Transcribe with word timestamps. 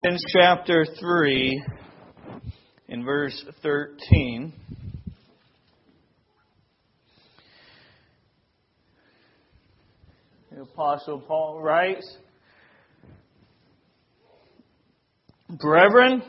Galatians 0.00 0.24
chapter 0.32 0.86
3, 1.00 1.64
in 2.86 3.04
verse 3.04 3.44
13. 3.64 4.52
The 10.52 10.62
Apostle 10.62 11.20
Paul 11.26 11.60
writes, 11.60 12.16
Brethren, 15.50 16.22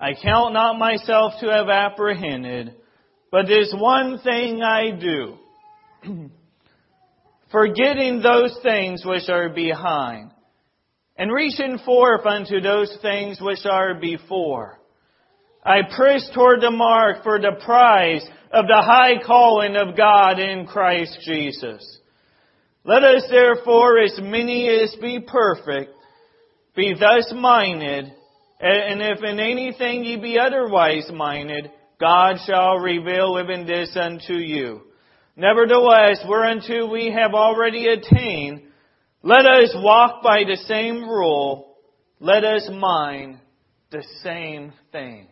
I 0.00 0.14
count 0.20 0.54
not 0.54 0.76
myself 0.76 1.34
to 1.42 1.46
have 1.46 1.68
apprehended, 1.68 2.74
but 3.30 3.46
this 3.46 3.72
one 3.72 4.18
thing 4.18 4.62
I 4.62 4.90
do, 4.90 5.38
forgetting 7.52 8.20
those 8.20 8.58
things 8.64 9.04
which 9.04 9.28
are 9.28 9.48
behind 9.48 10.32
and 11.20 11.30
reaching 11.30 11.76
forth 11.84 12.24
unto 12.24 12.62
those 12.62 12.96
things 13.02 13.38
which 13.42 13.66
are 13.70 13.92
before. 13.92 14.80
I 15.62 15.80
press 15.94 16.26
toward 16.34 16.62
the 16.62 16.70
mark 16.70 17.22
for 17.22 17.38
the 17.38 17.60
prize 17.62 18.26
of 18.50 18.64
the 18.66 18.82
high 18.82 19.22
calling 19.26 19.76
of 19.76 19.98
God 19.98 20.38
in 20.38 20.66
Christ 20.66 21.18
Jesus. 21.26 21.98
Let 22.84 23.04
us 23.04 23.24
therefore, 23.30 23.98
as 23.98 24.18
many 24.18 24.66
as 24.66 24.96
be 24.98 25.20
perfect, 25.20 25.92
be 26.74 26.94
thus 26.98 27.30
minded, 27.36 28.06
and 28.58 29.02
if 29.02 29.22
in 29.22 29.38
anything 29.38 30.04
ye 30.04 30.16
be 30.16 30.38
otherwise 30.38 31.10
minded, 31.12 31.70
God 32.00 32.36
shall 32.46 32.78
reveal 32.78 33.38
even 33.44 33.66
this 33.66 33.94
unto 33.94 34.36
you. 34.36 34.80
Nevertheless, 35.36 36.24
whereunto 36.26 36.90
we 36.90 37.10
have 37.10 37.34
already 37.34 37.88
attained, 37.88 38.62
let 39.22 39.44
us 39.44 39.74
walk 39.76 40.22
by 40.22 40.44
the 40.44 40.56
same 40.66 41.02
rule. 41.02 41.76
Let 42.20 42.42
us 42.42 42.68
mind 42.72 43.38
the 43.90 44.02
same 44.22 44.72
thing. 44.92 45.28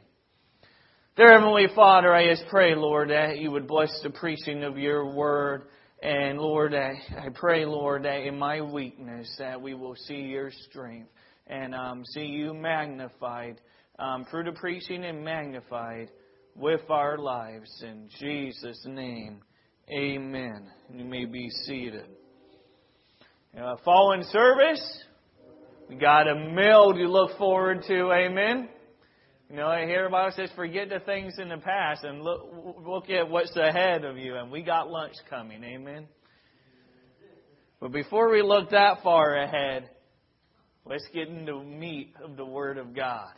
Dear 1.16 1.38
Heavenly 1.38 1.66
Father, 1.74 2.14
I 2.14 2.28
just 2.28 2.44
pray, 2.50 2.74
Lord, 2.74 3.10
that 3.10 3.38
you 3.38 3.50
would 3.50 3.66
bless 3.66 3.98
the 4.02 4.10
preaching 4.10 4.62
of 4.62 4.76
your 4.76 5.14
word. 5.14 5.68
And 6.02 6.38
Lord, 6.38 6.74
I, 6.74 7.00
pray, 7.34 7.64
Lord, 7.64 8.04
that 8.04 8.26
in 8.26 8.38
my 8.38 8.60
weakness 8.60 9.34
that 9.38 9.60
we 9.60 9.74
will 9.74 9.96
see 9.96 10.20
your 10.20 10.50
strength 10.68 11.10
and 11.46 11.74
um, 11.74 12.04
see 12.04 12.26
you 12.26 12.52
magnified 12.52 13.60
um, 13.98 14.26
through 14.30 14.44
the 14.44 14.52
preaching 14.52 15.04
and 15.04 15.24
magnified 15.24 16.10
with 16.54 16.82
our 16.90 17.16
lives. 17.16 17.82
In 17.82 18.08
Jesus' 18.20 18.84
name, 18.86 19.40
amen. 19.90 20.68
You 20.92 21.04
may 21.04 21.24
be 21.24 21.48
seated. 21.64 22.06
Uh, 23.58 23.74
following 23.84 24.22
service, 24.30 25.02
we 25.88 25.96
got 25.96 26.28
a 26.28 26.34
meal 26.36 26.92
to 26.92 27.08
look 27.08 27.36
forward 27.38 27.82
to. 27.88 28.12
Amen. 28.12 28.68
You 29.50 29.56
know, 29.56 29.66
I 29.66 29.84
hear 29.84 30.06
about 30.06 30.28
it 30.28 30.34
says 30.34 30.50
forget 30.54 30.90
the 30.90 31.00
things 31.00 31.34
in 31.38 31.48
the 31.48 31.56
past 31.56 32.04
and 32.04 32.22
look 32.22 32.46
look 32.86 33.10
at 33.10 33.28
what's 33.28 33.56
ahead 33.56 34.04
of 34.04 34.16
you. 34.16 34.36
And 34.36 34.52
we 34.52 34.62
got 34.62 34.90
lunch 34.90 35.14
coming. 35.28 35.64
Amen. 35.64 36.06
But 37.80 37.90
before 37.90 38.30
we 38.30 38.42
look 38.42 38.70
that 38.70 39.02
far 39.02 39.34
ahead, 39.34 39.90
let's 40.84 41.08
get 41.12 41.26
into 41.26 41.60
meat 41.64 42.14
of 42.22 42.36
the 42.36 42.46
Word 42.46 42.78
of 42.78 42.94
God. 42.94 43.32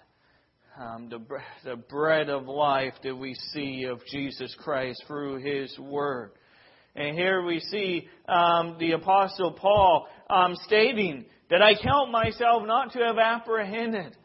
Um, 0.79 1.09
the, 1.09 1.25
the 1.65 1.77
bread 1.77 2.29
of 2.29 2.47
life 2.47 2.95
that 3.05 3.17
we 3.17 3.35
see 3.55 3.85
of 3.85 4.01
Jesus 4.13 4.55
Christ 4.59 5.03
through 5.07 5.39
His 5.39 5.79
Word. 5.79 6.33
And 6.97 7.17
here 7.17 7.43
we 7.45 7.61
see 7.61 8.09
um, 8.29 8.77
the 8.79 8.93
Apostle 8.93 9.53
Paul 9.53 10.09
um, 10.29 10.57
stating 10.67 11.25
that 11.51 11.63
I 11.63 11.75
count 11.75 12.11
myself 12.11 12.65
not 12.67 12.93
to 12.93 12.99
have 13.01 13.19
apprehended. 13.19 14.17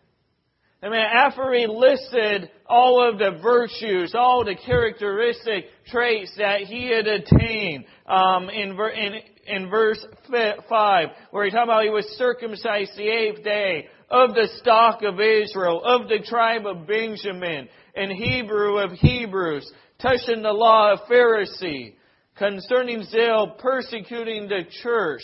I 0.83 0.89
mean, 0.89 0.99
after 0.99 1.51
he 1.53 1.65
listed 1.65 2.51
all 2.67 3.01
of 3.01 3.17
the 3.17 3.39
virtues, 3.41 4.13
all 4.13 4.45
the 4.45 4.55
characteristic 4.55 5.65
traits 5.87 6.31
that 6.37 6.61
he 6.61 6.91
had 6.91 7.07
attained 7.07 7.85
um, 8.05 8.49
in, 8.49 8.77
in, 8.77 9.13
in 9.47 9.69
verse 9.69 10.05
5, 10.29 11.07
where 11.31 11.45
he 11.45 11.51
talked 11.51 11.63
about 11.63 11.83
he 11.83 11.89
was 11.89 12.05
circumcised 12.17 12.91
the 12.95 13.07
eighth 13.07 13.43
day 13.43 13.87
of 14.11 14.35
the 14.35 14.47
stock 14.59 15.01
of 15.01 15.19
Israel, 15.19 15.81
of 15.83 16.07
the 16.07 16.19
tribe 16.23 16.67
of 16.67 16.85
Benjamin, 16.85 17.67
and 17.95 18.11
Hebrew 18.11 18.77
of 18.77 18.91
Hebrews, 18.91 19.71
touching 19.99 20.43
the 20.43 20.51
law 20.51 20.93
of 20.93 20.99
Pharisee, 21.09 21.94
concerning 22.37 23.03
zeal, 23.03 23.55
persecuting 23.59 24.47
the 24.47 24.63
church, 24.83 25.21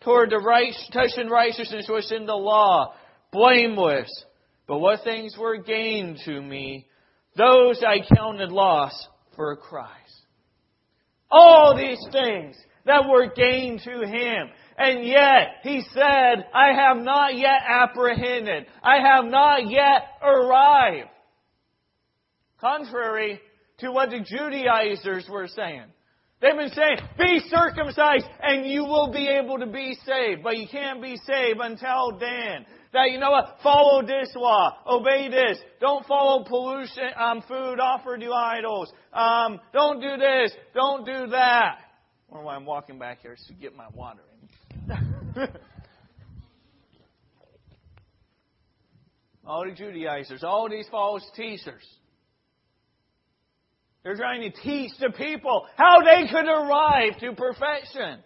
toward 0.00 0.30
the 0.30 0.38
right, 0.38 0.74
touching 0.92 1.28
righteousness 1.28 1.86
was 1.88 2.10
in 2.12 2.26
the 2.26 2.34
law, 2.34 2.94
blameless. 3.30 4.10
But 4.66 4.78
what 4.78 5.04
things 5.04 5.36
were 5.38 5.58
gained 5.58 6.18
to 6.24 6.40
me, 6.40 6.86
those 7.36 7.82
I 7.86 7.98
counted 8.14 8.50
loss 8.50 9.08
for 9.36 9.56
Christ. 9.56 9.90
All 11.30 11.76
these 11.76 12.04
things 12.12 12.56
that 12.84 13.08
were 13.08 13.32
gained 13.34 13.80
to 13.84 14.06
him. 14.06 14.48
And 14.76 15.06
yet, 15.06 15.56
he 15.62 15.82
said, 15.92 16.46
I 16.54 16.72
have 16.74 16.98
not 16.98 17.36
yet 17.36 17.60
apprehended. 17.66 18.66
I 18.82 18.96
have 19.00 19.24
not 19.26 19.70
yet 19.70 20.02
arrived. 20.22 21.08
Contrary 22.60 23.40
to 23.78 23.90
what 23.90 24.10
the 24.10 24.20
Judaizers 24.20 25.26
were 25.30 25.48
saying. 25.48 25.86
They've 26.42 26.56
been 26.56 26.70
saying, 26.70 26.98
be 27.16 27.40
circumcised 27.48 28.26
and 28.42 28.66
you 28.68 28.82
will 28.82 29.12
be 29.12 29.28
able 29.28 29.58
to 29.58 29.66
be 29.66 29.96
saved. 30.04 30.42
But 30.42 30.58
you 30.58 30.66
can't 30.66 31.00
be 31.00 31.16
saved 31.24 31.60
until 31.60 32.18
then. 32.18 32.66
That, 32.92 33.12
you 33.12 33.20
know 33.20 33.30
what? 33.30 33.58
Follow 33.62 34.02
this 34.04 34.32
law. 34.34 34.76
Obey 34.84 35.28
this. 35.30 35.58
Don't 35.80 36.04
follow 36.04 36.44
pollution, 36.44 37.10
um, 37.16 37.42
food 37.46 37.78
offered 37.78 38.20
to 38.20 38.32
idols. 38.32 38.92
Um, 39.12 39.60
don't 39.72 40.00
do 40.00 40.16
this. 40.16 40.52
Don't 40.74 41.06
do 41.06 41.28
that. 41.28 41.78
Or 42.28 42.42
why 42.42 42.56
I'm 42.56 42.66
walking 42.66 42.98
back 42.98 43.20
here 43.22 43.36
to 43.46 43.54
get 43.54 43.76
my 43.76 43.86
water 43.94 44.22
in. 44.88 44.90
all 49.46 49.64
the 49.64 49.70
Judaizers, 49.76 50.42
all 50.42 50.68
these 50.68 50.88
false 50.90 51.22
teachers. 51.36 51.84
They're 54.02 54.16
trying 54.16 54.42
to 54.42 54.50
teach 54.62 54.90
the 54.98 55.10
people 55.10 55.66
how 55.76 56.02
they 56.04 56.26
could 56.28 56.46
arrive 56.46 57.18
to 57.20 57.34
perfection. 57.34 58.18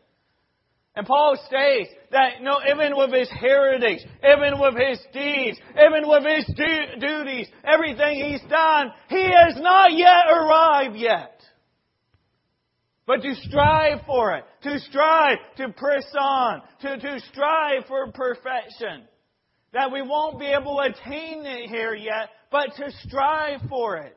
And 0.94 1.06
Paul 1.06 1.38
states 1.46 1.90
that, 2.10 2.40
know, 2.40 2.58
even 2.72 2.96
with 2.96 3.12
his 3.12 3.28
heritage, 3.28 4.00
even 4.24 4.58
with 4.58 4.74
his 4.74 4.98
deeds, 5.12 5.58
even 5.76 6.08
with 6.08 6.24
his 6.24 6.46
du- 6.56 6.98
duties, 6.98 7.48
everything 7.64 8.24
he's 8.24 8.50
done, 8.50 8.92
he 9.10 9.30
has 9.30 9.56
not 9.58 9.92
yet 9.92 10.24
arrived 10.32 10.96
yet. 10.96 11.42
But 13.06 13.20
to 13.22 13.34
strive 13.34 14.00
for 14.06 14.36
it, 14.36 14.44
to 14.62 14.78
strive 14.80 15.36
to 15.58 15.68
press 15.68 16.06
on, 16.18 16.62
to, 16.80 16.98
to 16.98 17.20
strive 17.30 17.84
for 17.86 18.10
perfection. 18.12 19.02
That 19.74 19.92
we 19.92 20.00
won't 20.00 20.40
be 20.40 20.46
able 20.46 20.78
to 20.78 20.90
attain 20.90 21.44
it 21.44 21.68
here 21.68 21.94
yet, 21.94 22.30
but 22.50 22.70
to 22.76 22.90
strive 23.06 23.60
for 23.68 23.98
it. 23.98 24.15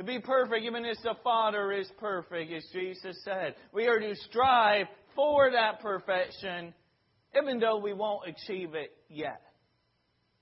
To 0.00 0.06
be 0.06 0.18
perfect, 0.18 0.64
even 0.64 0.86
as 0.86 0.96
the 1.02 1.14
Father 1.22 1.72
is 1.72 1.86
perfect, 1.98 2.50
as 2.50 2.64
Jesus 2.72 3.18
said. 3.22 3.54
We 3.70 3.86
are 3.86 4.00
to 4.00 4.16
strive 4.30 4.86
for 5.14 5.50
that 5.50 5.82
perfection, 5.82 6.72
even 7.36 7.60
though 7.60 7.76
we 7.76 7.92
won't 7.92 8.26
achieve 8.26 8.74
it 8.74 8.92
yet. 9.10 9.42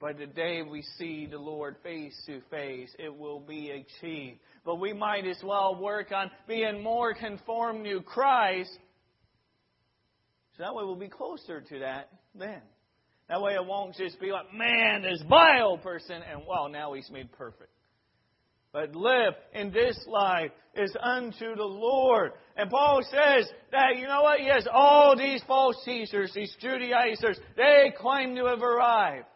But 0.00 0.16
the 0.16 0.26
day 0.26 0.62
we 0.62 0.82
see 0.96 1.26
the 1.28 1.40
Lord 1.40 1.74
face 1.82 2.14
to 2.26 2.40
face, 2.52 2.94
it 3.00 3.12
will 3.12 3.40
be 3.40 3.70
achieved. 3.72 4.38
But 4.64 4.76
we 4.76 4.92
might 4.92 5.26
as 5.26 5.40
well 5.42 5.74
work 5.74 6.12
on 6.12 6.30
being 6.46 6.80
more 6.80 7.12
conformed 7.12 7.84
to 7.86 8.00
Christ. 8.02 8.70
So 10.56 10.62
that 10.62 10.72
way 10.72 10.84
we'll 10.84 10.94
be 10.94 11.08
closer 11.08 11.62
to 11.62 11.78
that 11.80 12.10
then. 12.32 12.62
That 13.28 13.42
way 13.42 13.54
it 13.54 13.66
won't 13.66 13.96
just 13.96 14.20
be 14.20 14.30
like, 14.30 14.54
man, 14.54 15.02
this 15.02 15.20
vile 15.28 15.78
person, 15.78 16.22
and 16.30 16.42
well, 16.46 16.68
now 16.68 16.92
he's 16.92 17.10
made 17.10 17.32
perfect 17.32 17.72
but 18.72 18.94
live 18.94 19.34
in 19.54 19.72
this 19.72 19.98
life 20.06 20.50
is 20.74 20.94
unto 21.00 21.54
the 21.56 21.64
Lord. 21.64 22.32
And 22.56 22.70
Paul 22.70 23.02
says 23.02 23.48
that, 23.72 23.96
you 23.96 24.06
know 24.06 24.22
what? 24.22 24.42
Yes, 24.42 24.66
all 24.72 25.16
these 25.16 25.42
false 25.46 25.76
teachers, 25.84 26.32
these 26.34 26.54
Judaizers, 26.60 27.38
they 27.56 27.92
claim 27.96 28.36
to 28.36 28.46
have 28.46 28.62
arrived. 28.62 29.26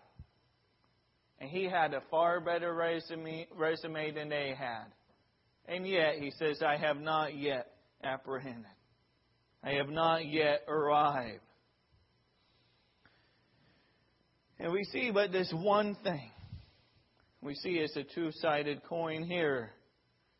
And 1.40 1.50
he 1.50 1.64
had 1.64 1.94
a 1.94 2.02
far 2.10 2.40
better 2.40 2.72
resume, 2.74 3.48
resume 3.56 4.12
than 4.12 4.28
they 4.28 4.54
had. 4.56 4.84
And 5.66 5.86
yet, 5.88 6.16
he 6.18 6.32
says, 6.38 6.62
I 6.62 6.76
have 6.76 6.98
not 6.98 7.36
yet 7.36 7.68
apprehended. 8.04 8.66
I 9.64 9.74
have 9.74 9.88
not 9.88 10.26
yet 10.26 10.62
arrived. 10.68 11.40
And 14.58 14.72
we 14.72 14.84
see 14.84 15.10
but 15.12 15.32
this 15.32 15.52
one 15.52 15.96
thing 16.04 16.31
we 17.42 17.54
see 17.54 17.70
it's 17.70 17.96
a 17.96 18.04
two 18.04 18.30
sided 18.32 18.82
coin 18.84 19.24
here. 19.24 19.72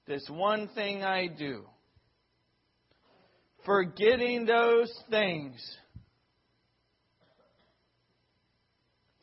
This 0.06 0.26
one 0.31 0.69
thing 0.75 1.02
I 1.02 1.26
do, 1.26 1.64
forgetting 3.64 4.46
those 4.46 4.93
things 5.10 5.76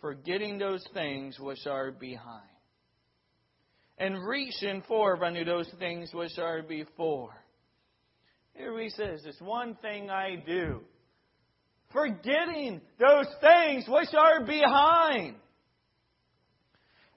forgetting 0.01 0.57
those 0.57 0.83
things 0.93 1.37
which 1.39 1.65
are 1.67 1.91
behind, 1.91 2.43
and 3.97 4.25
reaching 4.27 4.81
forward 4.87 5.23
unto 5.23 5.43
those 5.43 5.69
things 5.77 6.09
which 6.13 6.37
are 6.37 6.61
before. 6.61 7.31
Here 8.53 8.77
he 8.79 8.89
says, 8.89 9.21
This 9.23 9.39
one 9.39 9.75
thing 9.81 10.09
I 10.09 10.41
do, 10.45 10.81
forgetting 11.91 12.81
those 12.99 13.27
things 13.41 13.85
which 13.87 14.09
are 14.17 14.45
behind. 14.45 15.35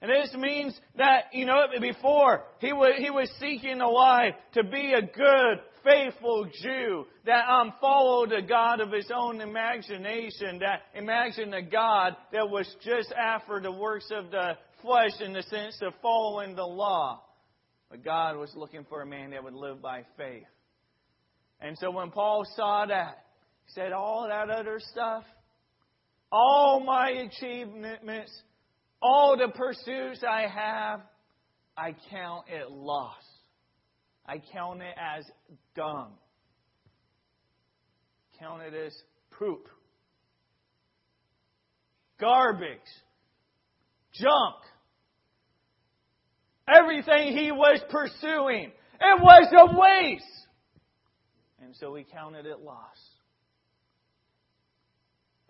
And 0.03 0.11
this 0.11 0.33
means 0.33 0.77
that, 0.97 1.27
you 1.31 1.45
know, 1.45 1.63
before 1.79 2.43
he 2.59 2.73
was, 2.73 2.95
he 2.97 3.09
was 3.09 3.31
seeking 3.39 3.79
a 3.79 3.87
life 3.87 4.33
to 4.53 4.61
be 4.65 4.91
a 4.91 5.01
good, 5.01 5.59
faithful 5.81 6.45
Jew 6.61 7.05
that 7.25 7.47
um, 7.49 7.71
followed 7.79 8.33
a 8.33 8.41
God 8.41 8.81
of 8.81 8.91
his 8.91 9.09
own 9.15 9.39
imagination, 9.39 10.59
that 10.59 10.81
imagined 10.93 11.55
a 11.55 11.61
God 11.61 12.17
that 12.33 12.49
was 12.49 12.67
just 12.83 13.13
after 13.13 13.61
the 13.61 13.71
works 13.71 14.09
of 14.11 14.29
the 14.29 14.57
flesh 14.81 15.21
in 15.21 15.31
the 15.31 15.43
sense 15.43 15.77
of 15.81 15.93
following 16.01 16.57
the 16.57 16.65
law. 16.65 17.23
But 17.89 18.03
God 18.03 18.35
was 18.35 18.51
looking 18.57 18.85
for 18.89 19.03
a 19.03 19.05
man 19.05 19.31
that 19.31 19.41
would 19.41 19.53
live 19.53 19.81
by 19.81 20.03
faith. 20.17 20.43
And 21.61 21.77
so 21.77 21.91
when 21.91 22.11
Paul 22.11 22.43
saw 22.57 22.85
that, 22.87 23.23
he 23.67 23.71
said, 23.71 23.93
All 23.93 24.27
that 24.27 24.49
other 24.49 24.81
stuff, 24.91 25.23
all 26.29 26.83
my 26.85 27.09
achievements, 27.09 28.33
all 29.03 29.35
the 29.37 29.49
pursuits 29.49 30.23
I 30.27 30.47
have, 30.47 31.01
I 31.77 31.93
count 32.09 32.45
it 32.47 32.71
loss. 32.71 33.21
I 34.25 34.41
count 34.53 34.81
it 34.81 34.95
as 34.97 35.25
dung. 35.75 36.13
Count 38.39 38.61
it 38.61 38.73
as 38.73 38.95
poop. 39.31 39.67
Garbage. 42.19 42.79
Junk. 44.13 44.55
Everything 46.73 47.35
he 47.37 47.51
was 47.51 47.81
pursuing, 47.89 48.71
it 49.01 49.21
was 49.21 49.47
a 49.51 49.77
waste. 49.77 50.23
And 51.61 51.75
so 51.75 51.93
he 51.93 52.05
counted 52.05 52.45
it 52.45 52.61
loss. 52.61 52.97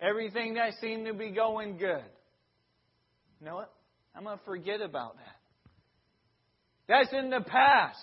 Everything 0.01 0.55
that 0.55 0.73
seemed 0.81 1.05
to 1.05 1.13
be 1.13 1.29
going 1.29 1.77
good 1.77 2.03
you 3.43 3.49
know 3.49 3.55
what? 3.55 3.73
I'm 4.15 4.23
going 4.23 4.37
to 4.37 4.43
forget 4.45 4.79
about 4.79 5.17
that. 5.17 5.35
That's 6.87 7.09
in 7.11 7.29
the 7.29 7.41
past. 7.41 7.99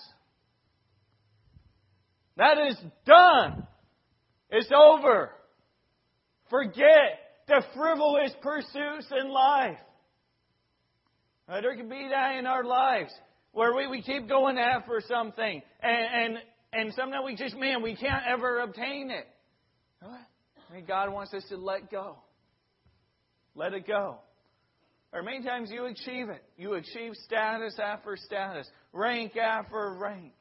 That 2.37 2.59
is 2.69 2.77
done. 3.07 3.67
It's 4.51 4.71
over. 4.71 5.31
Forget 6.51 7.21
the 7.49 7.63
frivolous 7.75 8.33
pursuits 8.43 9.07
in 9.19 9.33
life. 9.33 9.79
There 11.49 11.75
can 11.75 11.89
be 11.89 12.09
that 12.11 12.37
in 12.37 12.45
our 12.45 12.63
lives 12.63 13.11
where 13.53 13.75
we, 13.75 13.87
we 13.87 14.03
keep 14.03 14.29
going 14.29 14.59
after 14.59 15.01
something 15.09 15.63
and, 15.83 16.35
and, 16.35 16.39
and 16.75 16.93
sometimes 16.93 17.25
we 17.25 17.35
just, 17.35 17.57
man, 17.57 17.83
we 17.83 17.97
can't 17.97 18.25
ever 18.29 18.61
obtain 18.61 19.11
it. 19.11 19.27
I 20.03 20.75
mean, 20.75 20.85
God 20.87 21.11
wants 21.11 21.33
us 21.33 21.45
to 21.49 21.57
let 21.57 21.91
go. 21.91 22.19
Let 23.55 23.73
it 23.73 23.87
go. 23.87 24.19
Or 25.13 25.23
many 25.23 25.43
times 25.43 25.71
you 25.71 25.87
achieve 25.87 26.29
it. 26.29 26.43
You 26.57 26.75
achieve 26.75 27.15
status 27.25 27.79
after 27.83 28.17
status, 28.17 28.69
rank 28.93 29.37
after 29.37 29.95
rank. 29.95 30.33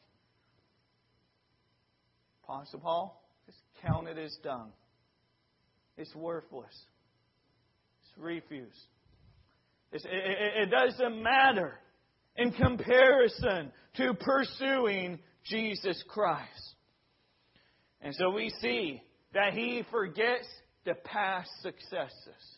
Apostle 2.43 2.79
Paul, 2.79 3.23
just 3.45 3.57
count 3.81 4.07
it 4.07 4.17
as 4.17 4.35
dung. 4.43 4.71
It's 5.97 6.13
worthless. 6.15 6.73
It's 8.01 8.17
refuse. 8.17 8.67
It's, 9.91 10.05
it, 10.05 10.11
it, 10.11 10.63
it 10.63 10.71
doesn't 10.71 11.21
matter 11.21 11.73
in 12.37 12.51
comparison 12.51 13.71
to 13.97 14.13
pursuing 14.13 15.19
Jesus 15.43 16.01
Christ. 16.07 16.75
And 18.01 18.15
so 18.15 18.29
we 18.29 18.51
see 18.61 19.01
that 19.33 19.53
he 19.53 19.83
forgets 19.91 20.47
the 20.85 20.93
past 21.03 21.49
successes 21.61 22.57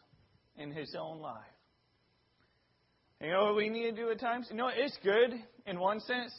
in 0.58 0.72
his 0.72 0.96
own 1.00 1.20
life. 1.20 1.42
You 3.22 3.30
know 3.30 3.44
what 3.46 3.56
we 3.56 3.70
need 3.70 3.84
to 3.84 3.92
do 3.92 4.10
at 4.10 4.20
times? 4.20 4.48
You 4.50 4.58
know, 4.58 4.70
it's 4.74 4.98
good 5.04 5.34
in 5.68 5.80
one 5.80 6.00
sense, 6.00 6.34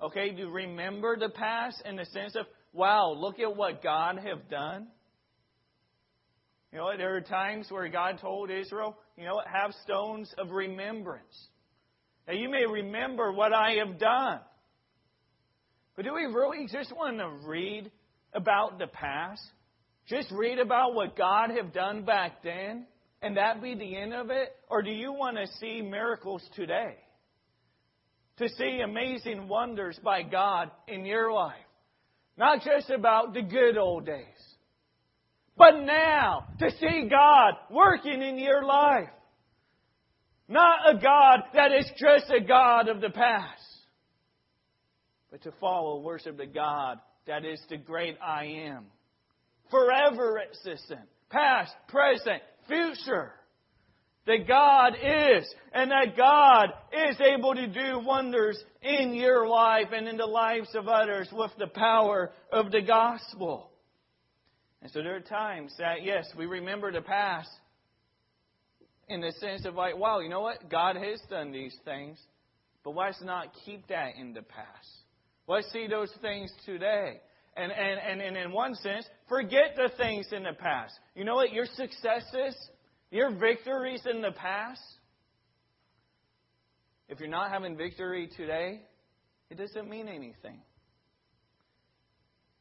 okay, 0.00 0.34
to 0.34 0.46
remember 0.46 1.18
the 1.18 1.28
past 1.28 1.82
in 1.84 1.96
the 1.96 2.06
sense 2.06 2.36
of, 2.36 2.46
wow, 2.72 3.12
look 3.12 3.38
at 3.38 3.54
what 3.54 3.82
God 3.82 4.18
have 4.18 4.48
done. 4.48 4.86
You 6.72 6.78
know, 6.78 6.90
there 6.96 7.14
are 7.16 7.20
times 7.20 7.66
where 7.68 7.86
God 7.88 8.18
told 8.18 8.50
Israel, 8.50 8.96
you 9.18 9.24
know, 9.24 9.42
have 9.44 9.74
stones 9.84 10.32
of 10.38 10.52
remembrance. 10.52 11.48
That 12.26 12.38
you 12.38 12.48
may 12.48 12.64
remember 12.64 13.30
what 13.32 13.52
I 13.52 13.72
have 13.84 13.98
done. 13.98 14.40
But 15.96 16.06
do 16.06 16.14
we 16.14 16.24
really 16.24 16.66
just 16.72 16.96
want 16.96 17.18
to 17.18 17.46
read 17.46 17.90
about 18.32 18.78
the 18.78 18.86
past? 18.86 19.42
Just 20.08 20.30
read 20.30 20.58
about 20.58 20.94
what 20.94 21.14
God 21.14 21.50
have 21.50 21.74
done 21.74 22.04
back 22.06 22.42
then? 22.42 22.86
And 23.22 23.36
that 23.36 23.62
be 23.62 23.74
the 23.74 23.96
end 23.96 24.12
of 24.12 24.30
it? 24.30 24.54
Or 24.68 24.82
do 24.82 24.90
you 24.90 25.12
want 25.12 25.36
to 25.36 25.46
see 25.60 25.80
miracles 25.80 26.42
today? 26.54 26.96
To 28.38 28.48
see 28.48 28.80
amazing 28.80 29.48
wonders 29.48 29.98
by 30.02 30.22
God 30.22 30.70
in 30.88 31.06
your 31.06 31.32
life. 31.32 31.54
Not 32.36 32.62
just 32.62 32.90
about 32.90 33.34
the 33.34 33.42
good 33.42 33.78
old 33.78 34.06
days. 34.06 34.24
But 35.56 35.82
now, 35.84 36.46
to 36.58 36.70
see 36.80 37.08
God 37.08 37.54
working 37.70 38.22
in 38.22 38.38
your 38.38 38.64
life. 38.64 39.10
Not 40.48 40.96
a 40.96 40.98
God 40.98 41.40
that 41.54 41.72
is 41.72 41.88
just 41.96 42.30
a 42.30 42.40
God 42.40 42.88
of 42.88 43.00
the 43.00 43.10
past. 43.10 43.62
But 45.30 45.42
to 45.42 45.52
follow, 45.60 46.00
worship 46.00 46.36
the 46.36 46.46
God 46.46 46.98
that 47.26 47.44
is 47.44 47.60
the 47.68 47.76
great 47.76 48.16
I 48.20 48.44
am. 48.66 48.86
Forever 49.70 50.38
existent. 50.38 51.08
Past, 51.30 51.72
present, 51.88 52.42
future. 52.68 53.32
That 54.24 54.46
God 54.46 54.94
is, 54.94 55.52
and 55.72 55.90
that 55.90 56.16
God 56.16 56.66
is 57.08 57.16
able 57.20 57.54
to 57.56 57.66
do 57.66 57.98
wonders 58.06 58.56
in 58.80 59.14
your 59.14 59.48
life 59.48 59.88
and 59.92 60.06
in 60.06 60.16
the 60.16 60.26
lives 60.26 60.68
of 60.76 60.86
others 60.86 61.28
with 61.32 61.50
the 61.58 61.66
power 61.66 62.30
of 62.52 62.70
the 62.70 62.82
gospel. 62.82 63.72
And 64.80 64.92
so 64.92 65.02
there 65.02 65.16
are 65.16 65.20
times 65.20 65.74
that, 65.78 66.04
yes, 66.04 66.24
we 66.38 66.46
remember 66.46 66.92
the 66.92 67.02
past 67.02 67.50
in 69.08 69.20
the 69.20 69.32
sense 69.40 69.64
of 69.64 69.74
like, 69.74 69.96
wow, 69.96 70.20
you 70.20 70.28
know 70.28 70.40
what? 70.40 70.70
God 70.70 70.94
has 70.94 71.20
done 71.28 71.50
these 71.50 71.76
things, 71.84 72.16
but 72.84 72.94
let's 72.94 73.20
not 73.22 73.48
keep 73.64 73.88
that 73.88 74.14
in 74.16 74.34
the 74.34 74.42
past. 74.42 74.88
Let's 75.48 75.70
see 75.72 75.88
those 75.88 76.12
things 76.20 76.52
today. 76.64 77.20
And, 77.56 77.70
and, 77.70 78.00
and, 78.00 78.20
and 78.22 78.36
in 78.36 78.52
one 78.52 78.74
sense, 78.76 79.06
forget 79.28 79.76
the 79.76 79.90
things 79.96 80.26
in 80.32 80.42
the 80.44 80.54
past. 80.54 80.94
You 81.14 81.24
know 81.24 81.34
what? 81.34 81.52
Your 81.52 81.66
successes, 81.66 82.56
your 83.10 83.30
victories 83.30 84.02
in 84.10 84.22
the 84.22 84.32
past, 84.32 84.80
if 87.08 87.20
you're 87.20 87.28
not 87.28 87.50
having 87.50 87.76
victory 87.76 88.30
today, 88.36 88.80
it 89.50 89.58
doesn't 89.58 89.86
mean 89.86 90.08
anything. 90.08 90.62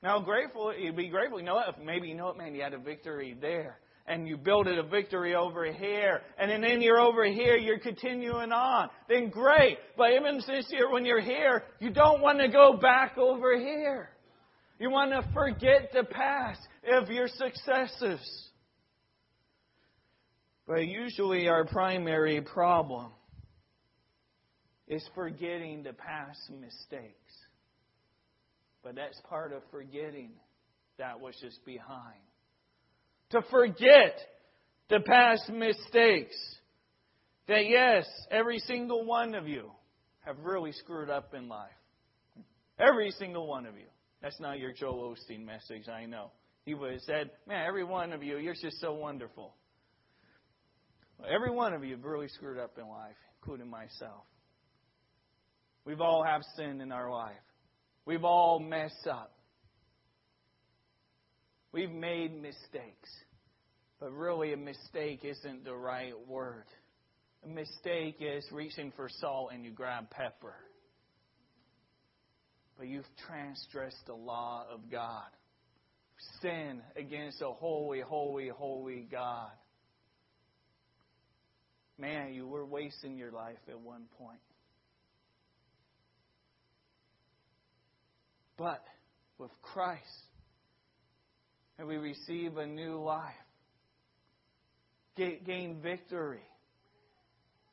Now, 0.03 0.19
grateful, 0.19 0.73
you'd 0.77 0.97
be 0.97 1.07
grateful. 1.07 1.39
You 1.39 1.45
know 1.45 1.55
what? 1.55 1.81
Maybe 1.83 2.09
you 2.09 2.15
know 2.15 2.25
what, 2.25 2.37
man, 2.37 2.53
you 2.53 2.61
had 2.61 2.73
a 2.73 2.79
victory 2.79 3.37
there, 3.39 3.77
and 4.07 4.27
you 4.27 4.35
built 4.35 4.67
it 4.67 4.77
a 4.77 4.83
victory 4.83 5.35
over 5.35 5.71
here, 5.71 6.21
and 6.37 6.61
then 6.61 6.81
you're 6.81 6.99
over 6.99 7.23
here, 7.23 7.55
you're 7.55 7.79
continuing 7.79 8.51
on. 8.51 8.89
Then 9.07 9.29
great. 9.29 9.77
But 9.95 10.11
even 10.11 10.41
since 10.41 10.67
you're 10.69 10.91
when 10.91 11.05
you're 11.05 11.21
here, 11.21 11.63
you 11.79 11.91
don't 11.91 12.19
want 12.19 12.39
to 12.39 12.49
go 12.49 12.73
back 12.73 13.17
over 13.17 13.57
here. 13.57 14.09
You 14.81 14.89
want 14.89 15.11
to 15.11 15.31
forget 15.31 15.91
the 15.93 16.03
past 16.03 16.59
of 16.91 17.07
your 17.11 17.27
successes. 17.27 18.49
But 20.65 20.87
usually 20.87 21.47
our 21.47 21.65
primary 21.65 22.41
problem 22.41 23.11
is 24.87 25.07
forgetting 25.13 25.83
the 25.83 25.93
past 25.93 26.39
mistakes. 26.59 27.13
But 28.83 28.95
that's 28.95 29.21
part 29.29 29.53
of 29.53 29.61
forgetting 29.69 30.31
that 30.97 31.21
which 31.21 31.43
is 31.43 31.59
behind. 31.63 32.17
To 33.33 33.43
forget 33.51 34.17
the 34.89 35.01
past 35.01 35.47
mistakes. 35.47 36.35
That 37.47 37.67
yes, 37.67 38.07
every 38.31 38.57
single 38.57 39.05
one 39.05 39.35
of 39.35 39.47
you 39.47 39.69
have 40.21 40.39
really 40.39 40.71
screwed 40.71 41.11
up 41.11 41.35
in 41.35 41.47
life. 41.47 41.69
Every 42.79 43.11
single 43.11 43.45
one 43.45 43.67
of 43.67 43.75
you. 43.75 43.90
That's 44.21 44.39
not 44.39 44.59
your 44.59 44.71
Joel 44.71 45.15
Osteen 45.15 45.45
message, 45.45 45.89
I 45.89 46.05
know. 46.05 46.31
He 46.63 46.73
would 46.73 46.91
have 46.91 47.01
said, 47.01 47.31
Man, 47.47 47.65
every 47.67 47.83
one 47.83 48.13
of 48.13 48.23
you, 48.23 48.37
you're 48.37 48.53
just 48.53 48.79
so 48.79 48.93
wonderful. 48.93 49.55
Every 51.27 51.51
one 51.51 51.73
of 51.73 51.83
you 51.83 51.95
have 51.95 52.03
really 52.03 52.27
screwed 52.29 52.57
up 52.57 52.77
in 52.77 52.87
life, 52.87 53.15
including 53.39 53.69
myself. 53.69 54.23
We've 55.85 56.01
all 56.01 56.23
have 56.23 56.41
sin 56.55 56.81
in 56.81 56.91
our 56.91 57.11
life. 57.11 57.33
We've 58.05 58.23
all 58.23 58.59
messed 58.59 59.07
up. 59.09 59.33
We've 61.71 61.91
made 61.91 62.39
mistakes. 62.39 63.09
But 63.99 64.11
really, 64.11 64.53
a 64.53 64.57
mistake 64.57 65.21
isn't 65.23 65.63
the 65.63 65.75
right 65.75 66.13
word. 66.27 66.65
A 67.43 67.47
mistake 67.47 68.17
is 68.19 68.43
reaching 68.51 68.91
for 68.95 69.09
salt 69.19 69.51
and 69.53 69.63
you 69.63 69.71
grab 69.71 70.09
pepper. 70.09 70.55
But 72.81 72.87
you've 72.87 73.05
transgressed 73.27 74.07
the 74.07 74.15
law 74.15 74.65
of 74.73 74.89
God. 74.91 75.27
Sin 76.41 76.81
against 76.95 77.39
a 77.39 77.51
holy, 77.51 77.99
holy, 78.01 78.47
holy 78.47 79.07
God. 79.11 79.51
Man, 81.99 82.33
you 82.33 82.47
were 82.47 82.65
wasting 82.65 83.19
your 83.19 83.31
life 83.31 83.59
at 83.69 83.79
one 83.79 84.05
point. 84.17 84.39
But 88.57 88.83
with 89.37 89.51
Christ, 89.61 90.01
and 91.77 91.87
we 91.87 91.97
receive 91.97 92.57
a 92.57 92.65
new 92.65 92.99
life, 92.99 93.35
gain 95.15 95.81
victory. 95.83 96.41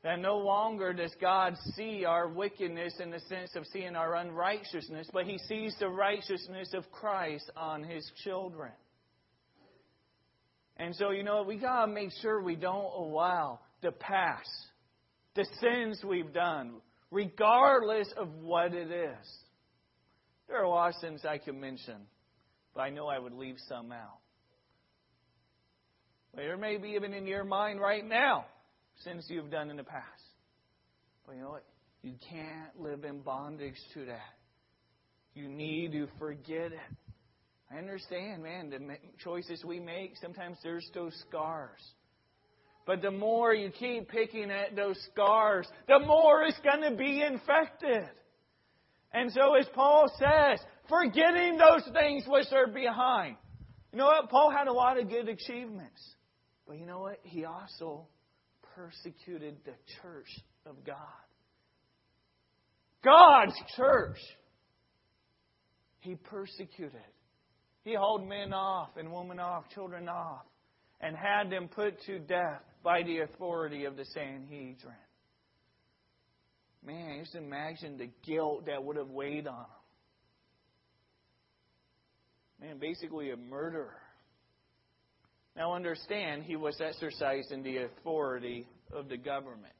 That 0.03 0.19
no 0.19 0.37
longer 0.37 0.93
does 0.93 1.13
God 1.19 1.57
see 1.75 2.05
our 2.05 2.29
wickedness 2.29 2.93
in 2.99 3.09
the 3.09 3.19
sense 3.21 3.55
of 3.55 3.65
seeing 3.73 3.97
our 3.97 4.15
unrighteousness, 4.15 5.09
but 5.11 5.25
He 5.25 5.37
sees 5.39 5.75
the 5.77 5.89
righteousness 5.89 6.73
of 6.73 6.89
Christ 6.91 7.51
on 7.57 7.83
His 7.83 8.09
children. 8.23 8.71
And 10.77 10.95
so, 10.95 11.11
you 11.11 11.23
know, 11.23 11.43
we 11.43 11.57
got 11.57 11.85
to 11.85 11.91
make 11.91 12.11
sure 12.21 12.41
we 12.41 12.55
don't 12.55 12.93
allow 12.95 13.59
the 13.81 13.91
past, 13.91 14.49
the 15.35 15.45
sins 15.59 16.01
we've 16.05 16.31
done, 16.31 16.75
regardless 17.11 18.07
of 18.15 18.29
what 18.35 18.73
it 18.73 18.89
is. 18.89 19.27
There 20.47 20.57
are 20.57 20.63
a 20.63 20.69
lot 20.69 20.89
of 20.89 20.95
sins 21.01 21.25
I 21.25 21.39
could 21.39 21.55
mention, 21.55 21.97
but 22.73 22.81
I 22.81 22.89
know 22.89 23.07
I 23.07 23.19
would 23.19 23.33
leave 23.33 23.57
some 23.67 23.91
out. 23.91 24.19
There 26.33 26.55
may 26.55 26.77
be 26.77 26.89
even 26.89 27.13
in 27.13 27.27
your 27.27 27.43
mind 27.43 27.81
right 27.81 28.07
now 28.07 28.45
sins 29.03 29.25
you've 29.29 29.51
done 29.51 29.69
in 29.69 29.77
the 29.77 29.83
past. 29.83 30.23
But 31.25 31.35
you 31.35 31.41
know 31.41 31.49
what? 31.49 31.65
You 32.01 32.13
can't 32.29 32.79
live 32.79 33.03
in 33.03 33.19
bondage 33.19 33.75
to 33.93 34.05
that. 34.05 34.35
You 35.33 35.47
need 35.47 35.91
to 35.93 36.07
forget 36.17 36.71
it. 36.71 36.79
I 37.71 37.77
understand, 37.77 38.41
man, 38.41 38.69
the 38.69 38.79
choices 39.23 39.63
we 39.63 39.79
make, 39.79 40.15
sometimes 40.21 40.57
there's 40.63 40.89
those 40.93 41.13
scars. 41.27 41.79
But 42.87 43.03
the 43.03 43.11
more 43.11 43.53
you 43.53 43.69
keep 43.69 44.09
picking 44.09 44.49
at 44.49 44.75
those 44.75 44.99
scars, 45.11 45.67
the 45.87 45.99
more 45.99 46.43
it's 46.43 46.59
going 46.61 46.89
to 46.89 46.97
be 46.97 47.21
infected. 47.21 48.09
And 49.13 49.31
so, 49.31 49.53
as 49.55 49.67
Paul 49.75 50.11
says, 50.17 50.59
forgetting 50.87 51.57
those 51.57 51.83
things 51.93 52.23
which 52.27 52.47
are 52.51 52.67
behind. 52.67 53.35
You 53.91 53.99
know 53.99 54.05
what? 54.05 54.29
Paul 54.29 54.51
had 54.51 54.67
a 54.67 54.73
lot 54.73 54.99
of 54.99 55.09
good 55.09 55.29
achievements. 55.29 56.01
But 56.67 56.79
you 56.79 56.85
know 56.85 56.99
what? 56.99 57.19
He 57.23 57.45
also 57.45 58.07
persecuted 58.79 59.57
the 59.65 59.73
church 60.01 60.29
of 60.65 60.75
God. 60.85 60.95
God's 63.03 63.55
church. 63.75 64.17
He 65.99 66.15
persecuted. 66.15 67.01
He 67.83 67.93
hauled 67.93 68.27
men 68.27 68.53
off 68.53 68.89
and 68.97 69.11
women 69.11 69.39
off, 69.39 69.65
children 69.73 70.07
off, 70.07 70.45
and 71.01 71.15
had 71.15 71.49
them 71.49 71.67
put 71.67 72.01
to 72.05 72.19
death 72.19 72.61
by 72.83 73.03
the 73.03 73.19
authority 73.19 73.83
of 73.85 73.97
the 73.97 74.05
Sanhedrin. 74.05 74.93
Man, 76.85 77.19
just 77.21 77.35
imagine 77.35 77.97
the 77.97 78.09
guilt 78.25 78.65
that 78.67 78.81
would 78.81 78.95
have 78.95 79.09
weighed 79.09 79.47
on 79.47 79.65
him. 82.61 82.67
Man, 82.67 82.79
basically 82.79 83.31
a 83.31 83.37
murderer. 83.37 83.97
Now 85.55 85.73
understand, 85.73 86.43
he 86.43 86.55
was 86.55 86.79
exercising 86.79 87.63
the 87.63 87.77
authority 87.77 88.67
of 88.93 89.09
the 89.09 89.17
government. 89.17 89.73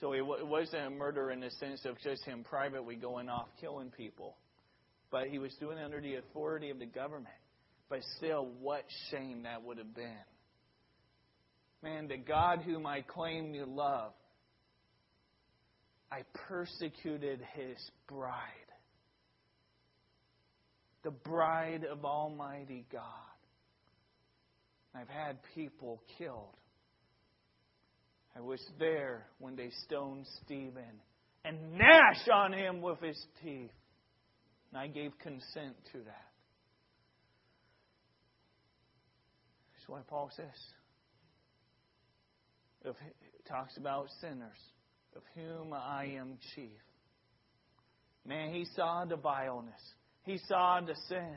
So 0.00 0.12
it 0.12 0.24
wasn't 0.24 0.86
a 0.86 0.90
murder 0.90 1.30
in 1.30 1.40
the 1.40 1.50
sense 1.58 1.84
of 1.84 1.98
just 2.02 2.24
him 2.24 2.44
privately 2.44 2.94
going 2.94 3.28
off 3.28 3.48
killing 3.60 3.90
people. 3.90 4.36
But 5.10 5.28
he 5.28 5.38
was 5.38 5.52
doing 5.58 5.78
it 5.78 5.84
under 5.84 6.00
the 6.00 6.16
authority 6.16 6.70
of 6.70 6.78
the 6.78 6.86
government. 6.86 7.26
But 7.88 8.00
still, 8.16 8.48
what 8.60 8.84
shame 9.10 9.42
that 9.42 9.62
would 9.62 9.78
have 9.78 9.94
been. 9.94 10.12
Man, 11.82 12.08
the 12.08 12.16
God 12.16 12.60
whom 12.60 12.86
I 12.86 13.02
claim 13.02 13.52
to 13.54 13.64
love, 13.64 14.12
I 16.10 16.22
persecuted 16.48 17.40
his 17.54 17.76
bride. 18.08 18.34
The 21.02 21.10
bride 21.10 21.84
of 21.84 22.04
Almighty 22.04 22.84
God. 22.92 23.02
I've 24.94 25.08
had 25.08 25.38
people 25.54 26.02
killed. 26.16 26.56
I 28.36 28.40
was 28.40 28.64
there 28.78 29.26
when 29.38 29.56
they 29.56 29.70
stoned 29.84 30.26
Stephen 30.44 31.00
and 31.44 31.76
gnashed 31.76 32.28
on 32.28 32.52
him 32.52 32.80
with 32.80 33.00
his 33.00 33.18
teeth. 33.42 33.70
And 34.70 34.80
I 34.80 34.86
gave 34.86 35.18
consent 35.18 35.76
to 35.92 35.98
that. 35.98 36.28
That's 39.72 39.88
why 39.88 40.00
Paul 40.08 40.30
says, 40.36 40.46
if, 42.84 42.96
talks 43.48 43.76
about 43.76 44.08
sinners, 44.20 44.58
of 45.16 45.22
whom 45.34 45.72
I 45.72 46.16
am 46.18 46.38
chief. 46.54 46.78
Man, 48.26 48.52
he 48.52 48.66
saw 48.76 49.04
the 49.06 49.16
vileness. 49.16 49.80
He 50.22 50.38
saw 50.46 50.80
the 50.80 50.94
sin 51.08 51.36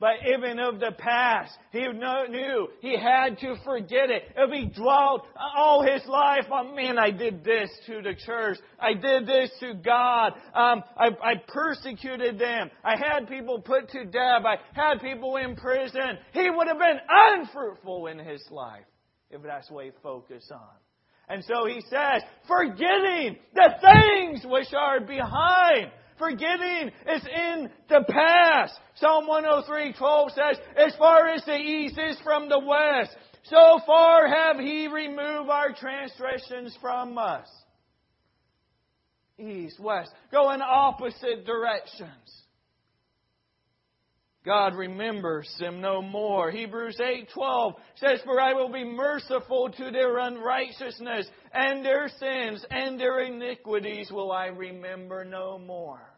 but 0.00 0.14
even 0.34 0.58
of 0.58 0.80
the 0.80 0.92
past. 0.98 1.52
He 1.70 1.86
knew 1.86 2.68
he 2.80 2.98
had 2.98 3.38
to 3.40 3.56
forget 3.64 4.10
it. 4.10 4.22
If 4.34 4.50
he 4.50 4.66
dwelt 4.74 5.26
all 5.56 5.82
his 5.82 6.04
life 6.06 6.50
on, 6.50 6.74
man, 6.74 6.98
I 6.98 7.10
did 7.10 7.44
this 7.44 7.70
to 7.86 8.00
the 8.02 8.14
church. 8.14 8.58
I 8.80 8.94
did 8.94 9.26
this 9.26 9.50
to 9.60 9.74
God. 9.74 10.32
Um, 10.54 10.82
I, 10.96 11.10
I 11.22 11.34
persecuted 11.46 12.38
them. 12.38 12.70
I 12.82 12.96
had 12.96 13.28
people 13.28 13.60
put 13.60 13.90
to 13.90 14.06
death. 14.06 14.42
I 14.44 14.56
had 14.72 15.00
people 15.02 15.36
in 15.36 15.54
prison. 15.54 16.18
He 16.32 16.48
would 16.48 16.66
have 16.66 16.78
been 16.78 16.98
unfruitful 17.08 18.06
in 18.06 18.18
his 18.18 18.42
life 18.50 18.86
if 19.30 19.42
that's 19.42 19.70
what 19.70 19.84
he 19.84 19.90
focused 20.02 20.50
on. 20.50 20.60
And 21.28 21.44
so 21.44 21.66
he 21.66 21.80
says, 21.82 22.22
forgetting 22.48 23.36
the 23.54 23.70
things 23.80 24.44
which 24.44 24.72
are 24.76 24.98
behind 24.98 25.92
Forgetting 26.20 26.92
is 27.08 27.26
in 27.26 27.70
the 27.88 28.04
past. 28.06 28.78
Psalm 28.96 29.26
103:12 29.26 30.30
says, 30.32 30.60
"As 30.76 30.94
far 30.96 31.28
as 31.28 31.42
the 31.46 31.56
east 31.56 31.98
is 31.98 32.20
from 32.20 32.50
the 32.50 32.58
west, 32.58 33.16
so 33.44 33.80
far 33.86 34.28
have 34.28 34.58
He 34.58 34.86
removed 34.86 35.48
our 35.48 35.72
transgressions 35.72 36.76
from 36.76 37.16
us." 37.16 37.48
East, 39.38 39.80
west, 39.80 40.12
go 40.30 40.50
in 40.50 40.60
opposite 40.60 41.46
directions. 41.46 42.44
God 44.44 44.74
remembers 44.74 45.54
them 45.58 45.80
no 45.80 46.02
more. 46.02 46.50
Hebrews 46.50 46.98
8:12 47.00 47.80
says, 47.96 48.22
"For 48.22 48.40
I 48.40 48.52
will 48.52 48.70
be 48.70 48.84
merciful 48.84 49.70
to 49.70 49.90
their 49.90 50.18
unrighteousness 50.18 51.30
and 51.52 51.84
their 51.84 52.08
sins 52.08 52.64
and 52.70 53.00
their 53.00 53.20
iniquities 53.20 54.10
will 54.12 54.32
I 54.32 54.46
remember 54.46 55.24
no 55.24 55.58
more." 55.58 56.09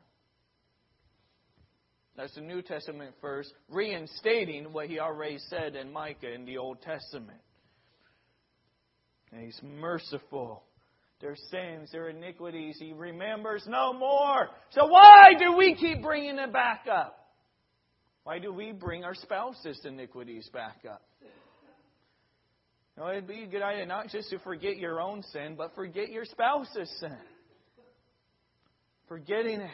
That's 2.16 2.34
the 2.34 2.42
New 2.42 2.60
Testament 2.60 3.14
first, 3.20 3.52
reinstating 3.70 4.72
what 4.72 4.88
he 4.88 4.98
already 4.98 5.38
said 5.48 5.76
in 5.76 5.92
Micah 5.92 6.32
in 6.32 6.44
the 6.44 6.58
Old 6.58 6.82
Testament. 6.82 7.40
And 9.32 9.42
he's 9.42 9.58
merciful. 9.62 10.62
Their 11.20 11.36
sins, 11.50 11.90
their 11.92 12.08
iniquities, 12.08 12.76
he 12.78 12.92
remembers 12.92 13.64
no 13.66 13.92
more. 13.92 14.48
So 14.72 14.86
why 14.86 15.32
do 15.38 15.56
we 15.56 15.74
keep 15.74 16.02
bringing 16.02 16.38
it 16.38 16.52
back 16.52 16.86
up? 16.92 17.18
Why 18.24 18.38
do 18.38 18.52
we 18.52 18.72
bring 18.72 19.04
our 19.04 19.14
spouse's 19.14 19.80
iniquities 19.84 20.48
back 20.52 20.82
up? 20.88 21.02
Know, 22.96 23.08
it'd 23.08 23.26
be 23.26 23.42
a 23.42 23.46
good 23.46 23.62
idea 23.62 23.86
not 23.86 24.08
just 24.08 24.28
to 24.30 24.38
forget 24.40 24.76
your 24.76 25.00
own 25.00 25.22
sin, 25.32 25.54
but 25.56 25.74
forget 25.74 26.10
your 26.10 26.26
spouse's 26.26 26.90
sin. 27.00 27.16
Forgetting 29.08 29.60
it. 29.60 29.70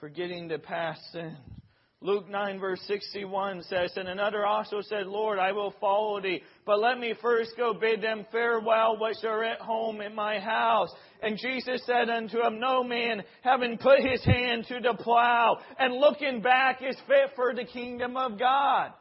Forgetting 0.00 0.48
the 0.48 0.58
past 0.58 1.00
sin. 1.12 1.36
Luke 2.00 2.30
9 2.30 2.58
verse 2.58 2.80
61 2.86 3.62
says, 3.64 3.92
And 3.96 4.08
another 4.08 4.46
also 4.46 4.80
said, 4.80 5.06
Lord, 5.06 5.38
I 5.38 5.52
will 5.52 5.74
follow 5.78 6.18
thee, 6.18 6.42
but 6.64 6.80
let 6.80 6.98
me 6.98 7.12
first 7.20 7.50
go 7.58 7.74
bid 7.74 8.00
them 8.00 8.24
farewell 8.32 8.96
which 8.98 9.22
are 9.22 9.44
at 9.44 9.60
home 9.60 10.00
in 10.00 10.14
my 10.14 10.38
house. 10.38 10.88
And 11.22 11.36
Jesus 11.36 11.82
said 11.84 12.08
unto 12.08 12.40
him, 12.40 12.58
No 12.58 12.82
man, 12.82 13.22
having 13.42 13.76
put 13.76 14.00
his 14.00 14.24
hand 14.24 14.64
to 14.68 14.80
the 14.80 14.94
plow 14.94 15.58
and 15.78 15.94
looking 15.96 16.40
back 16.40 16.80
is 16.82 16.96
fit 17.06 17.32
for 17.36 17.54
the 17.54 17.66
kingdom 17.66 18.16
of 18.16 18.38
God. 18.38 18.92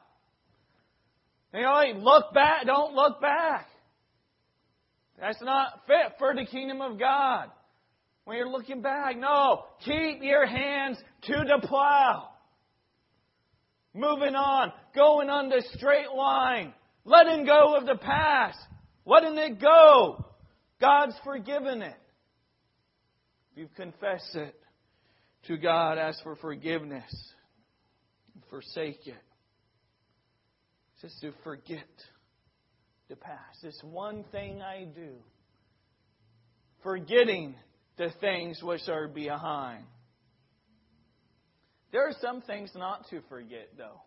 You 1.53 1.61
know, 1.61 1.81
look 1.95 2.33
back, 2.33 2.65
don't 2.65 2.93
look 2.93 3.21
back. 3.21 3.67
That's 5.17 5.41
not 5.41 5.85
fit 5.87 6.17
for 6.17 6.35
the 6.35 6.45
kingdom 6.45 6.81
of 6.81 6.99
God. 6.99 7.49
When 8.29 8.37
you're 8.37 8.47
looking 8.47 8.83
back, 8.83 9.17
no, 9.17 9.63
keep 9.83 10.21
your 10.21 10.45
hands 10.45 10.99
to 11.23 11.33
the 11.33 11.67
plow. 11.67 12.29
Moving 13.95 14.35
on. 14.35 14.71
going 14.93 15.31
on 15.31 15.49
the 15.49 15.63
straight 15.73 16.11
line, 16.15 16.75
letting 17.05 17.43
go 17.43 17.75
of 17.75 17.87
the 17.87 17.95
past, 17.95 18.59
letting 19.03 19.35
it 19.35 19.59
go. 19.59 20.23
God's 20.79 21.15
forgiven 21.23 21.81
it. 21.81 21.97
If 23.51 23.57
you 23.57 23.67
confess 23.75 24.21
it 24.35 24.53
to 25.47 25.57
God, 25.57 25.97
ask 25.97 26.21
for 26.21 26.35
forgiveness, 26.35 27.11
forsake 28.51 29.07
it. 29.07 29.23
Just 31.01 31.19
to 31.21 31.31
forget 31.43 31.89
the 33.09 33.15
past. 33.15 33.63
This 33.63 33.79
one 33.81 34.23
thing 34.31 34.61
I 34.61 34.83
do. 34.83 35.15
Forgetting 36.83 37.55
the 37.99 38.09
things 38.21 38.63
which 38.63 38.87
are 38.87 39.09
behind. 39.09 39.83
There 41.91 42.07
are 42.07 42.15
some 42.21 42.41
things 42.41 42.71
not 42.73 43.05
to 43.09 43.19
forget, 43.27 43.69
though. 43.77 44.01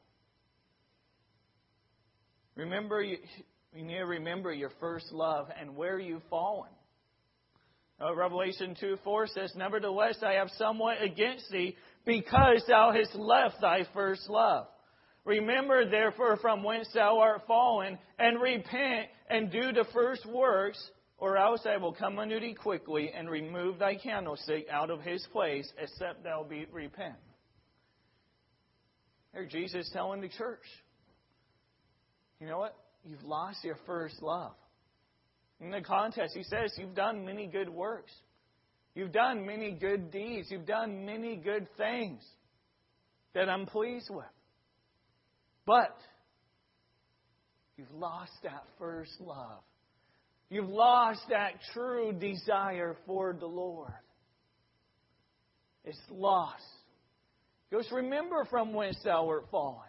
Remember, 2.57 3.03
you, 3.03 3.19
you 3.75 3.85
need 3.85 3.99
to 3.99 4.05
remember 4.05 4.51
your 4.53 4.71
first 4.81 5.13
love 5.13 5.49
and 5.61 5.77
where 5.77 5.99
you've 5.99 6.23
fallen. 6.31 6.71
Uh, 8.01 8.15
Revelation 8.15 8.75
2 8.81 8.97
4 9.05 9.27
says, 9.27 9.53
Nevertheless, 9.55 10.17
I 10.27 10.33
have 10.33 10.49
somewhat 10.57 11.03
against 11.03 11.51
thee, 11.51 11.77
because 12.07 12.65
thou 12.67 12.93
hast 12.93 13.15
left 13.15 13.61
thy 13.61 13.87
first 13.93 14.29
love. 14.29 14.67
Remember, 15.27 15.89
therefore, 15.89 16.39
from 16.39 16.65
whence 16.65 16.89
thou 16.95 17.19
art 17.19 17.43
fallen, 17.47 17.99
and 18.19 18.41
repent, 18.41 19.09
and 19.29 19.53
do 19.53 19.73
the 19.73 19.85
first 19.93 20.25
works, 20.25 20.83
or 21.23 21.37
else 21.37 21.61
I 21.67 21.76
will 21.76 21.93
come 21.93 22.19
unto 22.19 22.41
thee 22.41 22.52
quickly, 22.52 23.12
and 23.17 23.31
remove 23.31 23.79
thy 23.79 23.95
candlestick 23.95 24.67
out 24.69 24.91
of 24.91 25.02
his 25.02 25.25
place, 25.31 25.73
except 25.79 26.25
thou 26.25 26.43
be 26.43 26.67
repent. 26.73 27.14
There, 29.33 29.47
Jesus 29.47 29.88
telling 29.93 30.21
the 30.21 30.29
church, 30.29 30.64
you 32.41 32.49
know 32.49 32.59
what? 32.59 32.76
You've 33.05 33.23
lost 33.23 33.62
your 33.62 33.79
first 33.87 34.21
love. 34.21 34.50
In 35.61 35.71
the 35.71 35.81
context, 35.81 36.37
he 36.37 36.43
says, 36.43 36.73
You've 36.76 36.97
done 36.97 37.25
many 37.25 37.47
good 37.47 37.69
works. 37.69 38.11
You've 38.97 39.12
done 39.12 39.47
many 39.47 39.71
good 39.71 40.11
deeds. 40.11 40.49
You've 40.50 40.67
done 40.67 41.07
many 41.07 41.37
good 41.37 41.69
things 41.76 42.21
that 43.33 43.49
I'm 43.49 43.67
pleased 43.67 44.09
with. 44.11 44.25
But 45.67 45.97
you've 47.76 47.95
lost 47.95 48.33
that 48.43 48.64
first 48.76 49.12
love. 49.21 49.61
You've 50.53 50.69
lost 50.69 51.23
that 51.31 51.53
true 51.73 52.13
desire 52.13 52.95
for 53.07 53.33
the 53.33 53.47
Lord. 53.47 53.91
It's 55.83 55.99
lost. 56.11 56.63
Just 57.73 57.91
remember 57.91 58.45
from 58.51 58.75
whence 58.75 58.99
thou 59.03 59.27
art 59.29 59.47
fallen. 59.51 59.89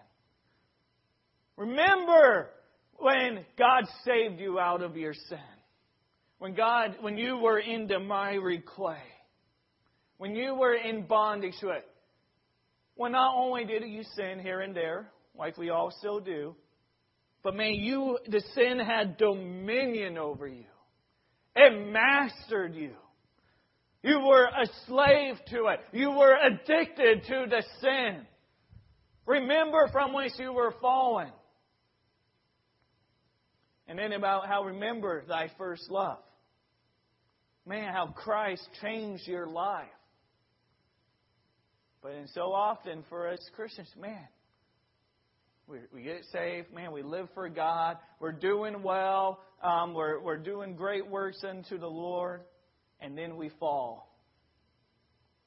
Remember 1.57 2.47
when 2.95 3.43
God 3.59 3.83
saved 4.05 4.39
you 4.39 4.57
out 4.57 4.81
of 4.81 4.95
your 4.95 5.13
sin. 5.13 5.37
When 6.37 6.53
God, 6.53 6.95
when 7.01 7.17
you 7.17 7.39
were 7.39 7.59
in 7.59 7.87
the 7.87 7.99
miry 7.99 8.63
clay. 8.65 9.03
When 10.17 10.33
you 10.33 10.55
were 10.55 10.75
in 10.75 11.07
bondage 11.07 11.55
to 11.59 11.71
it. 11.71 11.85
Well, 12.95 13.11
not 13.11 13.35
only 13.35 13.65
did 13.65 13.83
you 13.83 14.03
sin 14.15 14.39
here 14.39 14.61
and 14.61 14.73
there, 14.73 15.11
like 15.37 15.57
we 15.57 15.71
all 15.71 15.91
still 15.99 16.21
do, 16.21 16.55
but 17.43 17.55
man, 17.55 17.73
you, 17.75 18.17
the 18.27 18.41
sin 18.55 18.79
had 18.79 19.17
dominion 19.17 20.17
over 20.17 20.47
you. 20.47 20.63
It 21.55 21.91
mastered 21.91 22.73
you. 22.73 22.91
You 24.01 24.19
were 24.19 24.45
a 24.45 24.67
slave 24.87 25.35
to 25.51 25.67
it. 25.67 25.79
You 25.91 26.11
were 26.11 26.35
addicted 26.35 27.23
to 27.27 27.45
the 27.49 27.63
sin. 27.79 28.25
Remember 29.25 29.87
from 29.91 30.13
whence 30.13 30.33
you 30.37 30.51
were 30.51 30.73
fallen. 30.81 31.31
And 33.87 33.99
then 33.99 34.13
about 34.13 34.47
how 34.47 34.63
remember 34.63 35.23
thy 35.27 35.51
first 35.57 35.89
love. 35.89 36.19
Man, 37.65 37.93
how 37.93 38.07
Christ 38.07 38.67
changed 38.81 39.27
your 39.27 39.47
life. 39.47 39.85
But 42.01 42.13
and 42.13 42.29
so 42.29 42.51
often 42.51 43.03
for 43.07 43.29
us 43.29 43.39
Christians, 43.55 43.87
man, 43.97 44.27
we, 45.67 45.77
we 45.93 46.01
get 46.01 46.23
saved, 46.31 46.73
man, 46.73 46.91
we 46.91 47.03
live 47.03 47.29
for 47.33 47.47
God, 47.49 47.97
we're 48.19 48.31
doing 48.31 48.83
well, 48.83 49.39
um, 49.63 49.93
we're, 49.93 50.19
we're 50.19 50.37
doing 50.37 50.75
great 50.75 51.07
works 51.07 51.43
unto 51.43 51.77
the 51.77 51.87
Lord, 51.87 52.41
and 52.99 53.17
then 53.17 53.37
we 53.37 53.49
fall. 53.59 54.13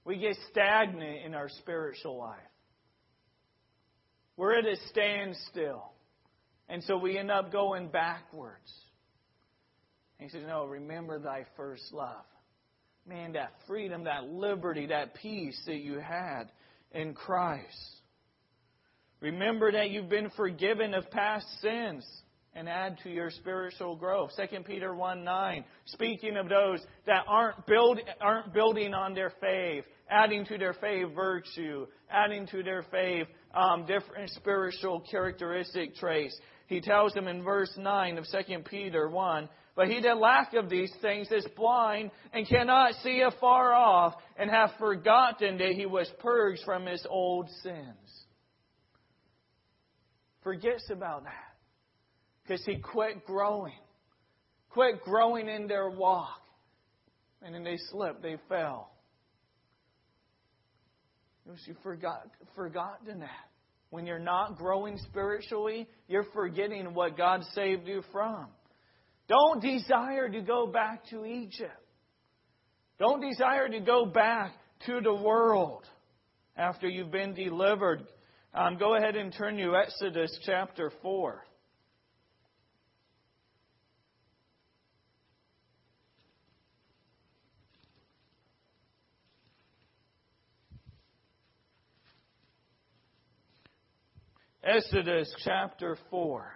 We 0.05 0.18
get 0.18 0.37
stagnant 0.50 1.24
in 1.24 1.35
our 1.35 1.48
spiritual 1.48 2.16
life. 2.16 2.38
We're 4.37 4.59
at 4.59 4.66
a 4.66 4.76
standstill. 4.90 5.92
And 6.68 6.83
so 6.85 6.96
we 6.96 7.18
end 7.18 7.31
up 7.31 7.52
going 7.52 7.88
backwards. 7.88 8.70
And 10.18 10.31
he 10.31 10.37
says, 10.37 10.46
No, 10.46 10.64
remember 10.64 11.18
thy 11.18 11.46
first 11.57 11.92
love. 11.92 12.24
Man, 13.07 13.33
that 13.33 13.52
freedom, 13.66 14.05
that 14.05 14.24
liberty, 14.24 14.87
that 14.87 15.14
peace 15.14 15.61
that 15.66 15.79
you 15.79 15.98
had 15.98 16.44
in 16.92 17.14
Christ. 17.14 17.95
Remember 19.26 19.72
that 19.72 19.90
you've 19.90 20.08
been 20.08 20.30
forgiven 20.36 20.94
of 20.94 21.10
past 21.10 21.48
sins 21.60 22.06
and 22.54 22.68
add 22.68 22.96
to 23.02 23.10
your 23.10 23.28
spiritual 23.32 23.96
growth. 23.96 24.30
2 24.36 24.60
Peter 24.60 24.94
1 24.94 25.24
9, 25.24 25.64
speaking 25.86 26.36
of 26.36 26.48
those 26.48 26.78
that 27.06 27.24
aren't, 27.26 27.66
build, 27.66 27.98
aren't 28.20 28.54
building 28.54 28.94
on 28.94 29.14
their 29.14 29.32
faith, 29.40 29.84
adding 30.08 30.44
to 30.44 30.56
their 30.58 30.74
faith 30.74 31.08
virtue, 31.12 31.88
adding 32.08 32.46
to 32.46 32.62
their 32.62 32.84
faith 32.92 33.26
um, 33.52 33.84
different 33.84 34.30
spiritual 34.30 35.00
characteristic 35.10 35.96
traits. 35.96 36.38
He 36.68 36.80
tells 36.80 37.12
them 37.12 37.26
in 37.26 37.42
verse 37.42 37.72
9 37.76 38.18
of 38.18 38.26
2 38.30 38.60
Peter 38.60 39.08
1, 39.08 39.48
But 39.74 39.88
he 39.88 40.00
that 40.02 40.18
lack 40.18 40.54
of 40.54 40.70
these 40.70 40.92
things 41.02 41.26
is 41.32 41.44
blind 41.56 42.12
and 42.32 42.48
cannot 42.48 42.94
see 43.02 43.22
afar 43.22 43.74
off, 43.74 44.14
and 44.38 44.48
hath 44.48 44.78
forgotten 44.78 45.58
that 45.58 45.72
he 45.72 45.84
was 45.84 46.08
purged 46.20 46.62
from 46.64 46.86
his 46.86 47.04
old 47.10 47.50
sins. 47.64 48.05
Forgets 50.46 50.85
about 50.92 51.24
that. 51.24 51.56
Because 52.44 52.64
he 52.64 52.76
quit 52.76 53.26
growing. 53.26 53.72
Quit 54.70 55.02
growing 55.02 55.48
in 55.48 55.66
their 55.66 55.90
walk. 55.90 56.40
And 57.42 57.52
then 57.52 57.64
they 57.64 57.76
slipped, 57.90 58.22
they 58.22 58.37
fell. 58.48 58.92
You 61.44 61.74
forgot 61.82 62.28
forgotten 62.54 63.18
that. 63.18 63.30
When 63.90 64.06
you're 64.06 64.20
not 64.20 64.56
growing 64.56 64.98
spiritually, 65.09 65.88
you're 66.06 66.26
forgetting 66.32 66.94
what 66.94 67.16
God 67.16 67.42
saved 67.52 67.88
you 67.88 68.04
from. 68.12 68.46
Don't 69.26 69.61
desire 69.61 70.28
to 70.28 70.42
go 70.42 70.68
back 70.68 71.06
to 71.11 71.24
Egypt. 71.24 71.72
Don't 73.00 73.20
desire 73.20 73.68
to 73.68 73.80
go 73.80 74.06
back 74.06 74.52
to 74.87 75.00
the 75.02 75.14
world 75.14 75.82
after 76.56 76.87
you've 76.87 77.11
been 77.11 77.35
delivered. 77.35 78.06
Um, 78.54 78.78
go 78.78 78.96
ahead 78.96 79.16
and 79.16 79.32
turn 79.32 79.56
to 79.59 79.76
Exodus 79.76 80.38
chapter 80.44 80.90
4. 81.02 81.44
Exodus 94.66 95.32
chapter 95.44 95.96
4. 96.11 96.52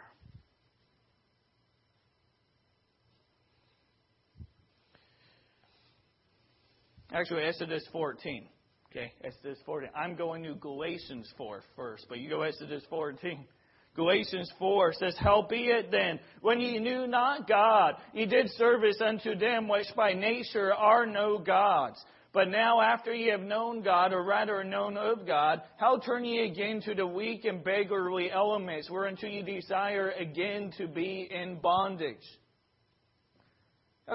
Actually, 7.13 7.43
Exodus 7.43 7.85
14. 7.93 8.49
Okay, 8.91 9.13
Exodus 9.23 9.59
14. 9.67 9.89
I'm 9.95 10.17
going 10.17 10.43
to 10.43 10.55
Galatians 10.55 11.33
4 11.39 11.61
first, 11.77 12.07
but 12.09 12.19
you 12.19 12.29
go 12.29 12.43
Exodus 12.43 12.83
14. 12.91 13.47
Galatians 13.95 14.51
4 14.59 14.95
says, 14.95 15.15
Howbeit 15.17 15.93
then, 15.93 16.19
when 16.41 16.61
ye 16.61 16.81
knew 16.81 17.07
not 17.07 17.47
God, 17.47 17.95
ye 18.13 18.27
did 18.27 18.51
service 18.51 19.01
unto 19.01 19.37
them 19.37 19.69
which 19.69 19.87
by 19.97 20.13
nature 20.13 20.75
are 20.75 21.07
no 21.07 21.39
gods. 21.39 22.05
But 22.33 22.49
now, 22.49 22.81
after 22.81 23.15
ye 23.15 23.29
have 23.31 23.41
known 23.41 23.83
God, 23.83 24.13
or 24.13 24.25
rather 24.25 24.65
known 24.65 24.97
of 24.97 25.25
God, 25.25 25.63
how 25.79 25.99
turn 25.99 26.25
ye 26.25 26.47
again 26.47 26.81
to 26.83 26.95
the 26.95 27.07
weak 27.07 27.45
and 27.45 27.63
beggarly 27.63 28.31
elements, 28.31 28.91
whereunto 28.91 29.27
ye 29.27 29.43
desire 29.43 30.11
again 30.11 30.73
to 30.79 30.89
be 30.89 31.29
in 31.31 31.61
bondage? 31.61 32.17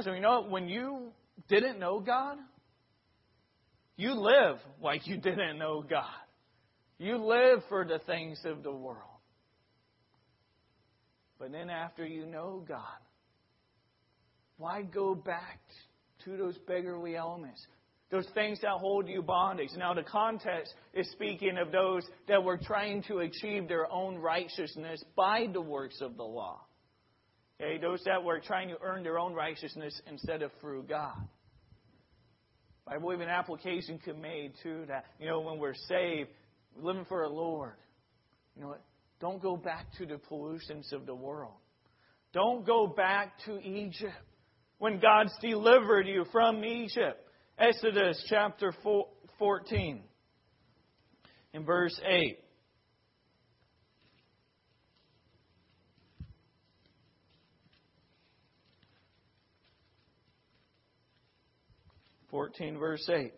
So, 0.02 0.12
you 0.12 0.22
know, 0.22 0.46
when 0.48 0.68
you 0.68 1.12
didn't 1.48 1.80
know 1.80 2.00
God, 2.02 2.38
you 3.98 4.14
live 4.14 4.58
like 4.82 5.08
you 5.08 5.18
didn't 5.18 5.58
know 5.58 5.84
God. 5.88 6.06
You 6.98 7.18
live 7.18 7.60
for 7.70 7.86
the 7.86 8.00
things 8.00 8.40
of 8.46 8.64
the 8.64 8.72
world. 8.72 9.00
But 11.38 11.52
then, 11.52 11.70
after 11.70 12.06
you 12.06 12.26
know 12.26 12.64
God, 12.66 12.80
why 14.58 14.84
go 14.84 15.14
back 15.14 15.60
to 16.24 16.38
those 16.38 16.58
beggarly 16.60 17.16
elements? 17.18 17.66
those 18.12 18.28
things 18.34 18.60
that 18.62 18.72
hold 18.72 19.08
you 19.08 19.22
bondage. 19.22 19.72
Now, 19.78 19.94
the 19.94 20.04
context 20.04 20.74
is 20.94 21.10
speaking 21.12 21.58
of 21.58 21.72
those 21.72 22.04
that 22.28 22.44
were 22.44 22.58
trying 22.58 23.04
to 23.04 23.20
achieve 23.20 23.68
their 23.68 23.92
own 23.92 24.18
righteousness 24.18 25.04
by 25.16 25.48
the 25.52 25.62
works 25.62 26.00
of 26.02 26.16
the 26.16 26.24
law. 26.24 26.62
Okay, 27.60 27.78
those 27.78 28.02
that 28.06 28.24
were 28.24 28.40
trying 28.40 28.70
to 28.70 28.76
earn 28.82 29.04
their 29.04 29.18
own 29.18 29.34
righteousness 29.34 30.00
instead 30.10 30.42
of 30.42 30.52
through 30.62 30.84
God. 30.84 31.18
I 32.88 32.98
believe 33.00 33.20
an 33.20 33.30
application 33.30 34.00
could 34.00 34.16
be 34.18 34.22
made 34.22 34.54
too 34.62 34.86
that, 34.88 35.06
you 35.20 35.28
know, 35.28 35.40
when 35.40 35.60
we're 35.60 35.74
saved, 35.88 36.30
living 36.80 37.06
for 37.06 37.28
the 37.28 37.34
Lord, 37.34 37.74
you 38.56 38.62
know 38.62 38.70
what? 38.70 38.82
Don't 39.20 39.42
go 39.42 39.58
back 39.58 39.88
to 39.98 40.06
the 40.06 40.18
pollutions 40.18 40.92
of 40.94 41.06
the 41.06 41.16
world. 41.16 41.54
Don't 42.34 42.66
go 42.66 42.86
back 42.86 43.34
to 43.46 43.60
Egypt 43.60 44.14
when 44.78 45.00
God's 45.00 45.34
delivered 45.42 46.08
you 46.08 46.26
from 46.32 46.64
Egypt. 46.64 47.22
Exodus 47.58 48.24
chapter 48.30 48.74
14, 49.40 50.04
in 51.54 51.66
verse 51.66 52.00
8. 52.06 52.38
Fourteen 62.36 62.78
verse 62.78 63.10
eight. 63.18 63.32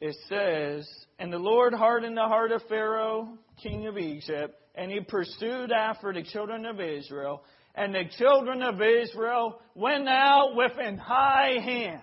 It 0.00 0.16
says, 0.30 0.88
And 1.18 1.30
the 1.30 1.36
Lord 1.38 1.74
hardened 1.74 2.16
the 2.16 2.22
heart 2.22 2.52
of 2.52 2.62
Pharaoh, 2.70 3.36
king 3.62 3.86
of 3.86 3.98
Egypt, 3.98 4.58
and 4.74 4.90
he 4.90 5.00
pursued 5.00 5.70
after 5.70 6.10
the 6.10 6.22
children 6.22 6.64
of 6.64 6.80
Israel, 6.80 7.42
and 7.74 7.94
the 7.94 8.04
children 8.16 8.62
of 8.62 8.80
Israel 8.80 9.60
went 9.74 10.08
out 10.08 10.52
with 10.54 10.72
an 10.78 10.96
high 10.96 11.58
hand. 11.62 12.00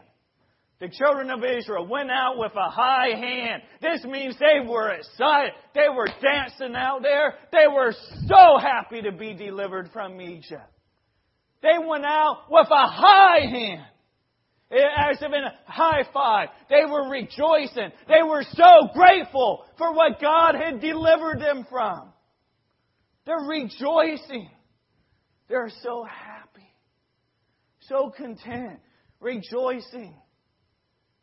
The 0.79 0.89
children 0.89 1.31
of 1.31 1.43
Israel 1.43 1.87
went 1.87 2.11
out 2.11 2.37
with 2.37 2.51
a 2.55 2.69
high 2.69 3.15
hand. 3.17 3.63
This 3.81 4.03
means 4.03 4.35
they 4.37 4.63
were 4.63 4.91
excited. 4.91 5.53
They 5.73 5.89
were 5.89 6.09
dancing 6.21 6.75
out 6.75 7.01
there. 7.01 7.33
They 7.51 7.65
were 7.67 7.95
so 8.27 8.59
happy 8.61 9.01
to 9.01 9.11
be 9.11 9.33
delivered 9.33 9.89
from 9.91 10.21
Egypt. 10.21 10.71
They 11.63 11.83
went 11.83 12.05
out 12.05 12.43
with 12.47 12.67
a 12.69 12.87
high 12.87 13.47
hand. 13.49 13.85
As 14.71 15.17
if 15.21 15.27
in 15.27 15.33
a 15.33 15.53
high 15.67 16.03
five. 16.11 16.49
They 16.69 16.85
were 16.89 17.09
rejoicing. 17.09 17.91
They 18.07 18.23
were 18.23 18.43
so 18.53 18.89
grateful 18.93 19.65
for 19.77 19.93
what 19.93 20.19
God 20.19 20.55
had 20.55 20.81
delivered 20.81 21.39
them 21.39 21.65
from. 21.69 22.11
They're 23.25 23.47
rejoicing. 23.47 24.49
They're 25.47 25.71
so 25.83 26.03
happy, 26.03 26.67
so 27.81 28.11
content, 28.15 28.79
rejoicing. 29.19 30.15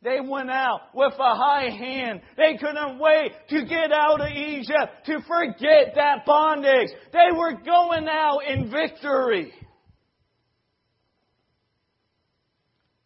They 0.01 0.19
went 0.21 0.49
out 0.49 0.81
with 0.93 1.13
a 1.13 1.35
high 1.35 1.69
hand. 1.69 2.21
They 2.35 2.57
couldn't 2.57 2.99
wait 2.99 3.31
to 3.49 3.65
get 3.65 3.91
out 3.91 4.21
of 4.21 4.27
Egypt, 4.29 5.05
to 5.05 5.19
forget 5.27 5.95
that 5.95 6.25
bondage. 6.25 6.89
They 7.11 7.35
were 7.35 7.53
going 7.53 8.07
out 8.09 8.39
in 8.47 8.69
victory. 8.69 9.53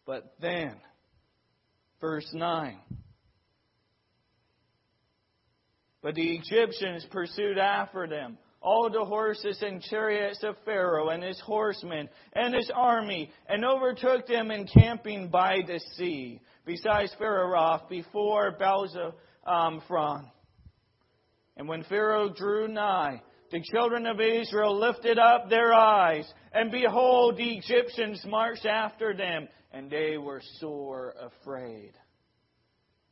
But 0.08 0.34
then, 0.42 0.78
verse 2.00 2.28
9. 2.34 2.78
But 6.02 6.16
the 6.16 6.38
Egyptians 6.38 7.06
pursued 7.12 7.58
after 7.58 8.08
them 8.08 8.38
all 8.62 8.90
the 8.90 9.06
horses 9.06 9.62
and 9.62 9.82
chariots 9.82 10.44
of 10.44 10.56
Pharaoh 10.66 11.10
and 11.10 11.22
his 11.22 11.40
horsemen 11.42 12.10
and 12.34 12.56
his 12.56 12.72
army, 12.74 13.30
and 13.48 13.64
overtook 13.64 14.26
them 14.28 14.50
encamping 14.50 15.30
by 15.30 15.60
the 15.68 15.80
sea, 15.96 16.42
besides 16.66 17.14
Pharaoh 17.20 17.82
before 17.90 18.58
Baalzephon. 18.58 20.32
And 21.56 21.68
when 21.68 21.84
Pharaoh 21.84 22.30
drew 22.30 22.68
nigh, 22.68 23.22
the 23.52 23.62
children 23.72 24.06
of 24.06 24.20
Israel 24.20 24.78
lifted 24.78 25.20
up 25.20 25.50
their 25.50 25.74
eyes, 25.74 26.32
and 26.52 26.72
behold, 26.72 27.38
the 27.38 27.58
Egyptians 27.58 28.24
marched 28.26 28.66
after 28.66 29.14
them, 29.16 29.48
and 29.72 29.90
they 29.90 30.18
were 30.18 30.42
sore 30.60 31.14
afraid. 31.20 31.94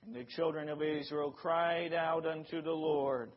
And 0.06 0.16
the 0.16 0.26
children 0.36 0.70
of 0.70 0.82
Israel 0.82 1.32
cried 1.32 1.94
out 1.94 2.26
unto 2.26 2.62
the 2.62 2.72
Lord. 2.72 3.32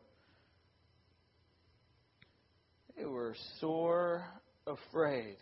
They 2.97 3.05
were 3.05 3.35
sore 3.59 4.23
afraid. 4.67 5.37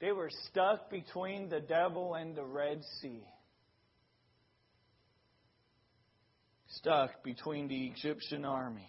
They 0.00 0.12
were 0.12 0.30
stuck 0.50 0.90
between 0.90 1.48
the 1.48 1.60
devil 1.60 2.14
and 2.14 2.36
the 2.36 2.44
Red 2.44 2.82
Sea. 3.00 3.24
Stuck 6.68 7.22
between 7.22 7.68
the 7.68 7.86
Egyptian 7.86 8.44
army 8.44 8.88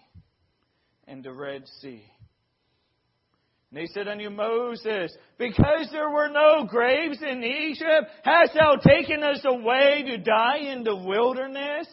and 1.08 1.24
the 1.24 1.32
Red 1.32 1.64
Sea. 1.82 2.04
And 3.76 3.84
they 3.84 3.92
said 3.92 4.08
unto 4.08 4.30
Moses, 4.30 5.14
Because 5.38 5.90
there 5.92 6.10
were 6.10 6.30
no 6.30 6.66
graves 6.66 7.18
in 7.22 7.44
Egypt, 7.44 8.10
hast 8.24 8.54
thou 8.54 8.76
taken 8.76 9.22
us 9.22 9.42
away 9.44 10.04
to 10.08 10.18
die 10.18 10.60
in 10.60 10.86
the 10.86 10.96
wilderness? 10.96 11.86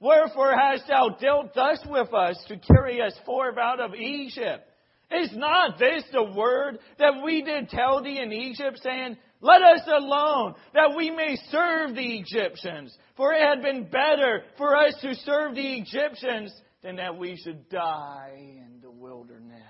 Wherefore 0.00 0.54
hast 0.58 0.88
thou 0.88 1.10
dealt 1.10 1.54
thus 1.54 1.78
with 1.88 2.12
us 2.12 2.42
to 2.48 2.56
carry 2.56 3.00
us 3.00 3.12
forth 3.24 3.56
out 3.58 3.78
of 3.78 3.94
Egypt? 3.94 4.68
Is 5.12 5.30
not 5.34 5.78
this 5.78 6.02
the 6.12 6.24
word 6.24 6.80
that 6.98 7.22
we 7.24 7.42
did 7.42 7.68
tell 7.68 8.02
thee 8.02 8.18
in 8.20 8.32
Egypt, 8.32 8.80
saying, 8.82 9.16
Let 9.40 9.62
us 9.62 9.82
alone, 9.86 10.54
that 10.72 10.96
we 10.96 11.12
may 11.12 11.36
serve 11.52 11.94
the 11.94 12.18
Egyptians? 12.18 12.92
For 13.16 13.32
it 13.32 13.40
had 13.40 13.62
been 13.62 13.84
better 13.84 14.42
for 14.58 14.76
us 14.76 14.94
to 15.02 15.14
serve 15.14 15.54
the 15.54 15.76
Egyptians 15.76 16.52
than 16.82 16.96
that 16.96 17.16
we 17.16 17.36
should 17.36 17.68
die 17.68 18.32
in 18.36 18.80
the 18.82 18.90
wilderness. 18.90 19.60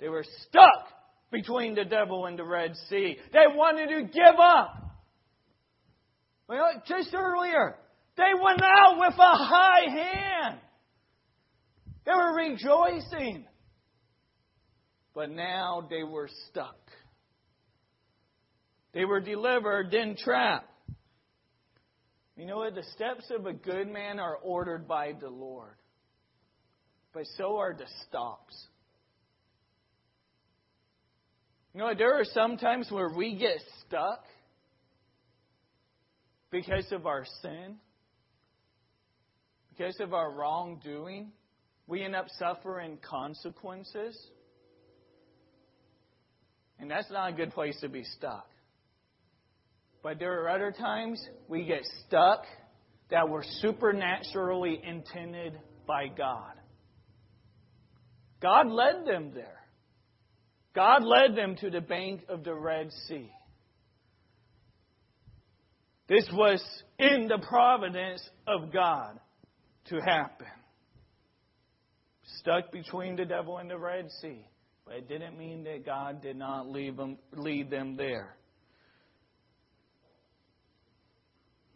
They 0.00 0.08
were 0.08 0.24
stuck 0.48 0.88
between 1.30 1.74
the 1.74 1.84
devil 1.84 2.26
and 2.26 2.38
the 2.38 2.44
Red 2.44 2.74
Sea. 2.88 3.16
They 3.32 3.46
wanted 3.54 3.88
to 3.88 4.02
give 4.02 4.38
up. 4.40 4.74
Well, 6.48 6.82
just 6.86 7.14
earlier, 7.14 7.76
they 8.16 8.32
went 8.42 8.62
out 8.62 8.98
with 8.98 9.14
a 9.14 9.36
high 9.36 9.90
hand. 9.90 10.58
They 12.06 12.12
were 12.12 12.34
rejoicing. 12.34 13.44
But 15.14 15.30
now 15.30 15.86
they 15.90 16.04
were 16.04 16.30
stuck. 16.48 16.78
They 18.94 19.04
were 19.04 19.20
delivered, 19.20 19.90
then 19.90 20.16
trapped. 20.16 20.70
You 22.36 22.46
know 22.46 22.58
what? 22.58 22.76
The 22.76 22.84
steps 22.94 23.30
of 23.36 23.46
a 23.46 23.52
good 23.52 23.88
man 23.88 24.20
are 24.20 24.36
ordered 24.36 24.86
by 24.86 25.12
the 25.20 25.28
Lord, 25.28 25.74
but 27.12 27.24
so 27.36 27.56
are 27.56 27.74
the 27.76 27.86
stops. 28.06 28.54
You 31.74 31.80
know, 31.80 31.92
there 31.96 32.18
are 32.18 32.24
some 32.24 32.56
times 32.56 32.88
where 32.90 33.10
we 33.10 33.36
get 33.36 33.58
stuck 33.86 34.24
because 36.50 36.90
of 36.92 37.06
our 37.06 37.24
sin, 37.42 37.76
because 39.76 39.98
of 40.00 40.14
our 40.14 40.32
wrongdoing. 40.32 41.32
We 41.86 42.02
end 42.02 42.14
up 42.14 42.26
suffering 42.38 42.98
consequences. 43.08 44.18
And 46.78 46.90
that's 46.90 47.10
not 47.10 47.30
a 47.30 47.32
good 47.32 47.52
place 47.52 47.78
to 47.80 47.88
be 47.88 48.04
stuck. 48.04 48.48
But 50.02 50.18
there 50.18 50.42
are 50.42 50.48
other 50.50 50.72
times 50.72 51.22
we 51.48 51.64
get 51.64 51.82
stuck 52.06 52.44
that 53.10 53.28
were 53.28 53.44
supernaturally 53.60 54.80
intended 54.82 55.58
by 55.86 56.08
God. 56.08 56.52
God 58.40 58.68
led 58.68 59.06
them 59.06 59.32
there. 59.34 59.58
God 60.74 61.02
led 61.04 61.36
them 61.36 61.56
to 61.56 61.70
the 61.70 61.80
bank 61.80 62.22
of 62.28 62.44
the 62.44 62.54
Red 62.54 62.90
Sea. 63.06 63.30
This 66.08 66.28
was 66.32 66.62
in 66.98 67.28
the 67.28 67.38
providence 67.38 68.26
of 68.46 68.72
God 68.72 69.18
to 69.86 70.00
happen. 70.00 70.46
Stuck 72.38 72.72
between 72.72 73.16
the 73.16 73.24
devil 73.24 73.58
and 73.58 73.70
the 73.70 73.78
Red 73.78 74.10
Sea. 74.22 74.46
But 74.86 74.96
it 74.96 75.08
didn't 75.08 75.36
mean 75.36 75.64
that 75.64 75.84
God 75.84 76.22
did 76.22 76.36
not 76.36 76.70
leave 76.70 76.96
them, 76.96 77.18
lead 77.32 77.70
them 77.70 77.96
there. 77.96 78.36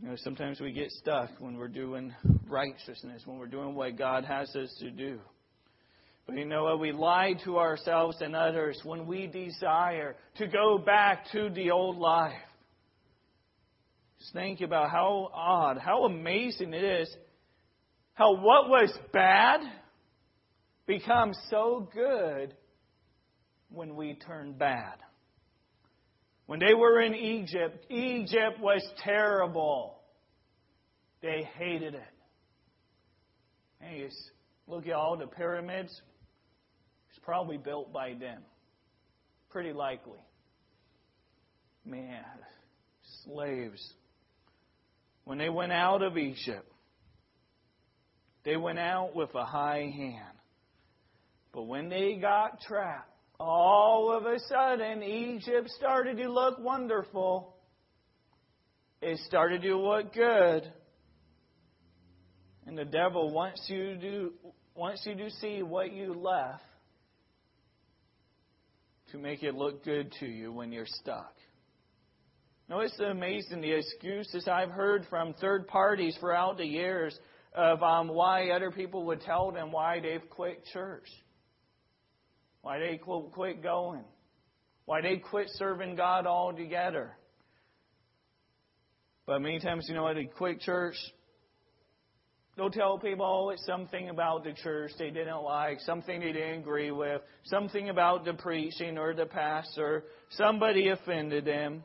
You 0.01 0.09
know, 0.09 0.17
sometimes 0.17 0.61
we 0.61 0.73
get 0.73 0.91
stuck 0.91 1.31
when 1.39 1.57
we're 1.57 1.69
doing 1.69 2.15
righteousness, 2.49 3.23
when 3.25 3.39
we're 3.39 3.47
doing 3.47 3.75
what 3.75 3.97
God 3.97 4.25
has 4.25 4.55
us 4.57 4.75
to 4.81 4.91
do. 4.91 5.21
But 6.27 6.37
you 6.37 6.45
know 6.45 6.65
what? 6.65 6.81
We 6.81 6.93
lie 6.93 7.35
to 7.45 7.59
ourselves 7.59 8.19
and 8.21 8.37
others 8.37 8.81
when 8.85 9.07
we 9.07 9.27
desire 9.27 10.17
to 10.37 10.47
go 10.47 10.79
back 10.79 11.27
to 11.33 11.51
the 11.51 11.71
old 11.71 11.99
life. 11.99 12.33
Just 14.21 14.33
think 14.33 14.61
about 14.61 14.91
how 14.91 15.31
odd, 15.35 15.79
how 15.79 16.05
amazing 16.05 16.75
it 16.75 16.85
is 16.85 17.15
how 18.15 18.35
what 18.35 18.69
was 18.69 18.93
bad 19.13 19.61
becomes 20.87 21.39
so 21.51 21.89
good 21.93 22.55
when 23.71 23.97
we 23.97 24.15
turn 24.15 24.53
bad. 24.53 24.99
When 26.47 26.59
they 26.59 26.75
were 26.75 27.01
in 27.01 27.15
Egypt, 27.15 27.87
Egypt 27.91 28.61
was 28.61 28.83
terrible. 28.99 29.99
They 31.23 31.49
hated 31.57 31.95
it. 31.95 32.03
Hey, 33.81 34.09
look 34.67 34.87
at 34.87 34.93
all 34.93 35.17
the 35.17 35.27
pyramids. 35.27 35.99
Probably 37.23 37.57
built 37.57 37.93
by 37.93 38.15
them. 38.15 38.43
Pretty 39.51 39.73
likely. 39.73 40.19
Man, 41.85 42.25
slaves. 43.25 43.83
When 45.25 45.39
they 45.39 45.49
went 45.49 45.73
out 45.73 46.03
of 46.03 46.17
Egypt, 46.17 46.71
they 48.45 48.57
went 48.57 48.79
out 48.79 49.15
with 49.15 49.35
a 49.35 49.45
high 49.45 49.93
hand. 49.95 50.37
But 51.53 51.65
when 51.65 51.89
they 51.89 52.15
got 52.15 52.61
trapped, 52.61 53.09
all 53.39 54.17
of 54.17 54.27
a 54.27 54.39
sudden, 54.49 55.03
Egypt 55.03 55.69
started 55.71 56.17
to 56.17 56.31
look 56.31 56.59
wonderful. 56.59 57.55
It 59.01 59.19
started 59.27 59.63
to 59.63 59.77
look 59.77 60.13
good. 60.13 60.73
And 62.67 62.79
the 62.79 62.85
devil 62.85 63.33
wants 63.33 63.65
you 63.69 63.99
to 64.01 64.33
wants 64.75 65.05
you 65.05 65.15
to 65.17 65.31
see 65.31 65.63
what 65.63 65.93
you 65.93 66.15
left 66.15 66.63
to 69.13 69.19
make 69.19 69.43
it 69.43 69.55
look 69.55 69.85
good 69.85 70.13
to 70.21 70.27
you 70.27 70.53
when 70.53 70.73
you're 70.73 70.87
stuck. 70.87 71.35
No, 72.69 72.81
it's 72.81 72.99
amazing 72.99 73.61
the 73.61 73.73
excuses 73.73 74.49
I've 74.49 74.71
heard 74.71 75.07
from 75.11 75.35
third 75.35 75.69
parties 75.69 76.17
throughout 76.19 76.57
the 76.57 76.65
years 76.65 77.17
of 77.55 77.83
um, 77.83 78.09
why 78.09 78.51
other 78.51 78.71
people 78.71 79.05
would 79.07 79.21
tell 79.21 79.51
them 79.53 79.71
why 79.71 80.01
they've 80.01 80.29
quit 80.31 80.65
church, 80.73 81.07
why 82.63 82.79
they 82.79 82.99
quit 82.99 83.63
going, 83.63 84.05
why 84.87 85.03
they 85.03 85.19
quit 85.19 85.49
serving 85.57 85.97
God 85.97 86.27
altogether. 86.27 87.11
But 89.27 89.41
many 89.41 89.61
times, 89.61 89.87
you 89.89 89.95
know 89.95 90.05
what, 90.05 90.15
they 90.15 90.25
quit 90.25 90.61
church 90.61 90.97
They'll 92.57 92.71
tell 92.71 92.99
people, 92.99 93.51
it's 93.51 93.65
something 93.65 94.11
about 94.11 94.45
the 94.45 94.53
church 94.53 94.93
they 94.99 95.11
didn't 95.11 95.43
like, 95.43 95.81
something 95.81 96.21
they 96.21 96.33
didn't 96.33 96.61
agree 96.61 96.91
with, 96.91 97.23
something 97.45 97.89
about 97.89 98.27
the 98.27 98.35
preaching 98.35 98.99
or 98.99 99.15
the 99.15 99.25
pastor, 99.25 100.05
somebody 100.31 100.89
offended 100.89 101.47
them. 101.47 101.83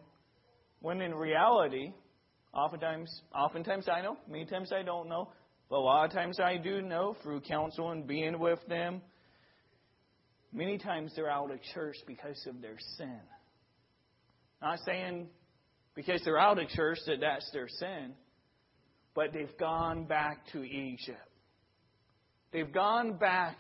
When 0.82 1.02
in 1.02 1.16
reality, 1.16 1.94
oftentimes, 2.54 3.10
oftentimes 3.34 3.88
I 3.88 4.02
know, 4.02 4.18
many 4.30 4.46
times 4.46 4.74
I 4.74 4.84
don't 4.84 5.08
know, 5.08 5.30
but 5.70 5.78
a 5.78 5.80
lot 5.80 6.06
of 6.06 6.12
times 6.12 6.38
I 6.38 6.58
do 6.58 6.82
know 6.82 7.16
through 7.24 7.42
counsel 7.42 7.92
and 7.92 8.06
being 8.06 8.38
with 8.38 8.60
them. 8.68 9.02
Many 10.52 10.78
times 10.78 11.14
they're 11.16 11.30
out 11.30 11.50
of 11.50 11.60
church 11.74 11.96
because 12.06 12.46
of 12.46 12.62
their 12.62 12.78
sin. 12.98 13.20
Not 14.62 14.80
saying 14.86 15.28
because 15.96 16.22
they're 16.26 16.40
out 16.40 16.60
of 16.60 16.68
church 16.70 17.00
that 17.06 17.22
that's 17.22 17.50
their 17.52 17.70
sin 17.70 18.14
but 19.18 19.34
they've 19.34 19.58
gone 19.58 20.06
back 20.06 20.46
to 20.52 20.64
Egypt. 20.64 21.18
They've 22.54 22.72
gone 22.72 23.18
back 23.18 23.58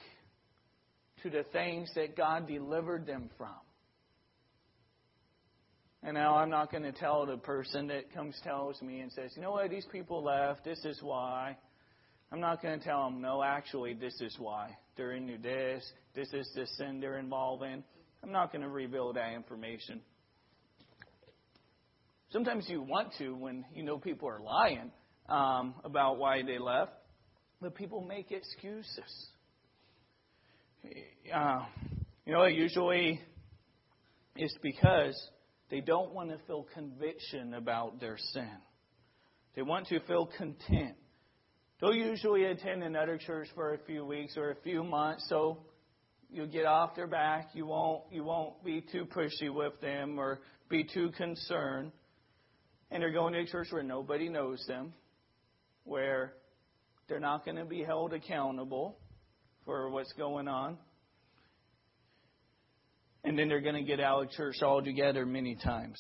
to 1.24 1.32
the 1.32 1.46
things 1.52 1.90
that 1.96 2.16
God 2.16 2.48
delivered 2.48 3.08
them 3.08 3.32
from. 3.40 3.56
And 6.04 6.14
now 6.14 6.36
I'm 6.36 6.52
not 6.52 6.70
going 6.70 6.84
to 6.84 6.92
tell 6.92 7.26
the 7.26 7.38
person 7.38 7.88
that 7.88 8.14
comes 8.14 8.40
tells 8.44 8.80
me 8.84 9.00
and 9.00 9.12
says, 9.12 9.32
you 9.36 9.42
know 9.42 9.50
what, 9.50 9.72
these 9.72 9.88
people 9.92 10.24
left, 10.24 10.64
this 10.64 10.86
is 10.86 11.00
why. 11.02 11.58
I'm 12.32 12.40
not 12.40 12.62
going 12.62 12.78
to 12.78 12.86
tell 12.86 13.06
them, 13.06 13.20
no, 13.20 13.42
actually, 13.42 13.96
this 13.96 14.14
is 14.22 14.36
why. 14.38 14.78
They're 14.96 15.14
into 15.14 15.40
this, 15.40 15.84
this 16.14 16.32
is 16.34 16.48
the 16.54 16.68
sin 16.78 17.00
they're 17.00 17.18
involved 17.18 17.64
in. 17.64 17.84
I'm 18.24 18.32
not 18.32 18.52
going 18.52 18.62
to 18.62 18.70
reveal 18.70 19.12
that 19.14 19.34
information. 19.34 20.02
Sometimes 22.32 22.70
you 22.70 22.84
want 22.84 23.14
to 23.18 23.32
when 23.32 23.66
you 23.74 23.82
know 23.82 23.98
people 23.98 24.30
are 24.30 24.40
lying 24.40 24.92
um, 25.30 25.76
about 25.84 26.18
why 26.18 26.44
they 26.44 26.58
left, 26.58 26.92
but 27.62 27.76
people 27.76 28.02
make 28.02 28.32
excuses. 28.32 29.28
Uh, 31.34 31.66
you 32.26 32.34
know, 32.34 32.46
usually 32.46 33.20
it's 34.36 34.58
because 34.62 35.20
they 35.70 35.82
don't 35.82 36.14
want 36.14 36.30
to 36.30 36.38
feel 36.48 36.66
conviction 36.74 37.54
about 37.54 38.00
their 38.00 38.18
sin. 38.34 38.58
They 39.56 39.62
want 39.64 39.88
to 39.88 40.00
feel 40.02 40.30
content. 40.38 40.96
They'll 41.82 41.94
usually 41.94 42.46
attend 42.46 42.84
another 42.84 43.18
church 43.18 43.48
for 43.54 43.74
a 43.74 43.78
few 43.80 44.06
weeks 44.06 44.38
or 44.38 44.52
a 44.52 44.56
few 44.64 44.84
months, 44.84 45.26
so 45.30 45.60
you'll 46.30 46.48
get 46.48 46.66
off 46.66 46.96
their 46.96 47.08
back. 47.08 47.50
You 47.54 47.66
won't 47.66 48.04
you 48.12 48.24
won't 48.24 48.64
be 48.64 48.82
too 48.82 49.06
pushy 49.06 49.54
with 49.54 49.80
them 49.82 50.20
or 50.20 50.40
be 50.70 50.84
too 50.84 51.12
concerned. 51.12 51.92
And 52.90 53.04
they're 53.04 53.12
going 53.12 53.34
to 53.34 53.40
a 53.40 53.46
church 53.46 53.68
where 53.72 53.84
nobody 53.84 54.30
knows 54.30 54.64
them 54.68 54.94
where 55.88 56.34
they're 57.08 57.20
not 57.20 57.46
going 57.46 57.58
to 57.58 57.66
be 57.66 57.84
held 57.84 58.14
accountable 58.14 58.98
for 59.66 59.90
what's 59.90 60.12
going 60.14 60.48
on. 60.48 60.78
And 63.24 63.38
then 63.40 63.48
they're 63.48 63.62
going 63.62 63.76
to 63.76 63.84
get 63.84 64.00
out 64.00 64.24
of 64.24 64.32
church 64.32 64.58
altogether 64.62 65.26
many 65.26 65.56
times. 65.56 65.98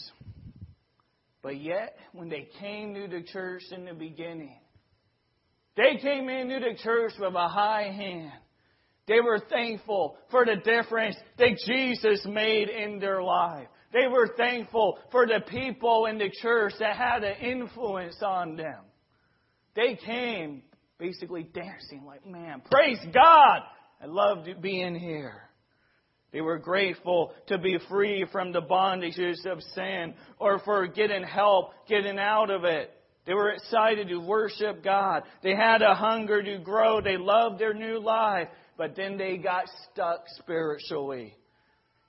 But 1.41 1.61
yet, 1.61 1.95
when 2.11 2.29
they 2.29 2.47
came 2.59 2.93
to 2.93 3.07
the 3.07 3.23
church 3.23 3.63
in 3.71 3.85
the 3.85 3.93
beginning, 3.93 4.59
they 5.75 5.97
came 6.01 6.27
into 6.29 6.59
the 6.59 6.77
church 6.83 7.13
with 7.19 7.33
a 7.33 7.47
high 7.47 7.91
hand. 7.95 8.31
They 9.07 9.21
were 9.21 9.39
thankful 9.49 10.17
for 10.31 10.45
the 10.45 10.57
difference 10.57 11.15
that 11.37 11.57
Jesus 11.65 12.25
made 12.25 12.69
in 12.69 12.99
their 12.99 13.23
life. 13.23 13.67
They 13.93 14.07
were 14.07 14.33
thankful 14.35 14.99
for 15.11 15.25
the 15.25 15.39
people 15.47 16.07
in 16.07 16.17
the 16.17 16.29
church 16.41 16.73
that 16.79 16.97
had 16.97 17.23
an 17.23 17.37
influence 17.37 18.17
on 18.21 18.57
them. 18.57 18.86
They 19.77 19.95
came 20.03 20.63
basically 20.97 21.43
dancing 21.43 22.03
like, 22.03 22.25
man, 22.25 22.63
praise 22.69 22.97
God! 23.13 23.61
I 24.01 24.07
loved 24.07 24.49
being 24.59 24.95
here. 24.95 25.43
They 26.33 26.41
were 26.41 26.57
grateful 26.57 27.31
to 27.47 27.59
be 27.59 27.77
free 27.87 28.25
from 28.31 28.51
the 28.51 28.61
bondages 28.61 29.45
of 29.45 29.61
sin 29.75 30.15
or 30.39 30.59
for 30.65 30.87
getting 30.87 31.23
help, 31.23 31.73
getting 31.87 32.17
out 32.17 32.49
of 32.49 32.63
it. 32.63 32.91
They 33.27 33.35
were 33.35 33.51
excited 33.51 34.07
to 34.07 34.17
worship 34.17 34.83
God. 34.83 35.23
They 35.43 35.55
had 35.55 35.83
a 35.83 35.93
hunger 35.93 36.41
to 36.41 36.57
grow. 36.57 36.99
They 36.99 37.17
loved 37.17 37.59
their 37.59 37.75
new 37.75 37.99
life. 37.99 38.47
But 38.79 38.95
then 38.95 39.15
they 39.15 39.37
got 39.37 39.65
stuck 39.91 40.23
spiritually. 40.39 41.35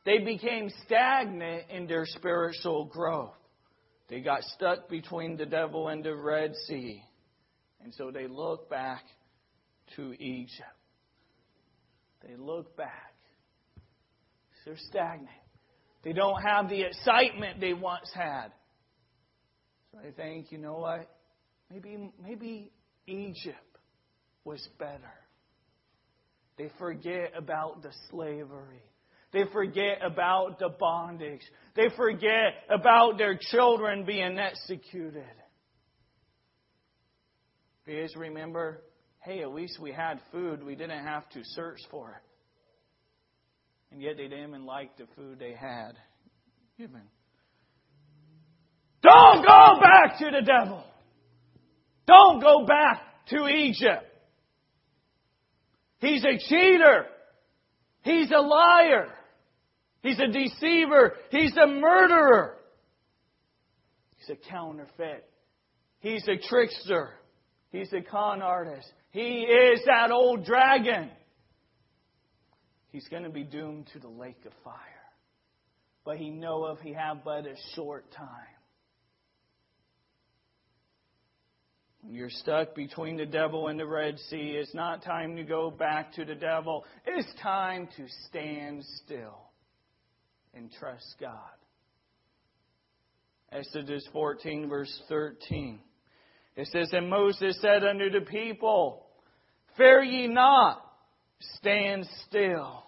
They 0.07 0.21
became 0.21 0.71
stagnant 0.87 1.65
in 1.69 1.87
their 1.87 2.07
spiritual 2.07 2.87
growth. 2.87 3.35
They 4.09 4.21
got 4.21 4.43
stuck 4.55 4.89
between 4.89 5.37
the 5.37 5.45
devil 5.45 5.89
and 5.89 6.03
the 6.03 6.17
Red 6.17 6.55
Sea. 6.67 7.03
And 7.83 7.95
so 7.95 8.11
they 8.11 8.27
look 8.27 8.69
back 8.69 9.05
to 9.97 10.13
Egypt. 10.23 10.63
They 12.27 12.37
look 12.37 12.77
back. 12.77 13.15
They're 14.65 14.77
stagnant. 14.91 15.31
They 16.05 16.13
don't 16.13 16.43
have 16.43 16.69
the 16.69 16.83
excitement 16.83 17.59
they 17.59 17.73
once 17.73 18.11
had. 18.13 18.49
So 19.91 19.99
they 20.03 20.11
think, 20.11 20.53
you 20.53 20.59
know 20.59 20.75
what? 20.75 21.09
Maybe, 21.71 22.13
maybe 22.23 22.71
Egypt 23.07 23.57
was 24.45 24.67
better. 24.79 25.15
They 26.59 26.71
forget 26.79 27.33
about 27.35 27.83
the 27.83 27.93
slavery. 28.11 28.83
They 29.33 29.45
forget 29.53 30.01
about 30.03 30.59
the 30.59 30.69
bondage. 30.69 31.43
They 31.75 31.89
forget 31.97 32.55
about 32.69 33.17
their 33.17 33.39
children 33.41 34.05
being 34.05 34.39
executed. 34.39 35.25
Because 37.89 38.15
remember, 38.17 38.83
hey, 39.21 39.41
at 39.41 39.55
least 39.55 39.81
we 39.81 39.93
had 39.93 40.21
food. 40.31 40.63
We 40.63 40.75
didn't 40.75 41.07
have 41.07 41.27
to 41.31 41.41
search 41.43 41.79
for 41.91 42.11
it. 42.11 42.23
And 43.91 44.03
yet 44.03 44.19
they 44.19 44.25
didn't 44.25 44.47
even 44.47 44.67
like 44.67 44.99
the 44.99 45.07
food 45.17 45.39
they 45.39 45.55
had 45.59 45.93
given. 46.77 47.01
Don't 49.03 49.43
go 49.43 49.81
back 49.81 50.19
to 50.19 50.27
the 50.27 50.43
devil. 50.45 50.85
Don't 52.07 52.43
go 52.43 52.67
back 52.67 53.01
to 53.29 53.47
Egypt. 53.47 54.05
He's 56.01 56.23
a 56.25 56.37
cheater. 56.47 57.07
He's 58.03 58.31
a 58.31 58.41
liar. 58.43 59.07
He's 60.03 60.19
a 60.19 60.27
deceiver. 60.27 61.15
He's 61.31 61.57
a 61.57 61.67
murderer. 61.67 62.59
He's 64.19 64.37
a 64.37 64.51
counterfeit. 64.51 65.25
He's 66.01 66.29
a 66.29 66.37
trickster. 66.37 67.15
He's 67.71 67.93
a 67.93 68.01
con 68.01 68.43
artist. 68.43 68.91
He 69.11 69.43
is 69.43 69.81
that 69.87 70.11
old 70.11 70.45
dragon. 70.45 71.11
He's 72.91 73.07
going 73.09 73.25
to 73.25 73.31
be 73.31 73.45
doomed 73.45 73.89
to 73.93 73.99
the 73.99 74.09
lake 74.09 74.45
of 74.47 74.53
fire. 74.65 74.75
But 76.05 76.17
he 76.17 76.31
knoweth 76.31 76.81
he 76.81 76.95
have 76.95 77.25
but 77.25 77.47
a 77.47 77.55
short 77.75 78.11
time. 78.13 78.27
When 82.01 82.15
you're 82.15 82.31
stuck 82.31 82.75
between 82.75 83.19
the 83.19 83.27
devil 83.27 83.69
and 83.69 83.79
the 83.79 83.87
Red 83.87 84.19
Sea, 84.31 84.57
it's 84.59 84.75
not 84.75 85.03
time 85.03 85.37
to 85.37 85.43
go 85.43 85.71
back 85.71 86.15
to 86.15 86.25
the 86.25 86.35
devil. 86.35 86.85
It's 87.07 87.29
time 87.43 87.89
to 87.99 88.07
stand 88.29 88.85
still 89.05 89.39
and 90.55 90.71
trust 90.79 91.17
God. 91.21 91.33
Exodus 93.53 94.07
14, 94.13 94.69
verse 94.69 95.03
13. 95.09 95.81
It 96.59 96.67
says, 96.73 96.89
And 96.93 97.09
Moses 97.09 97.57
said 97.63 97.85
unto 97.85 98.11
the 98.11 98.27
people, 98.27 99.07
Fear 99.77 100.03
ye 100.03 100.27
not, 100.27 100.85
stand 101.57 102.05
still, 102.27 102.83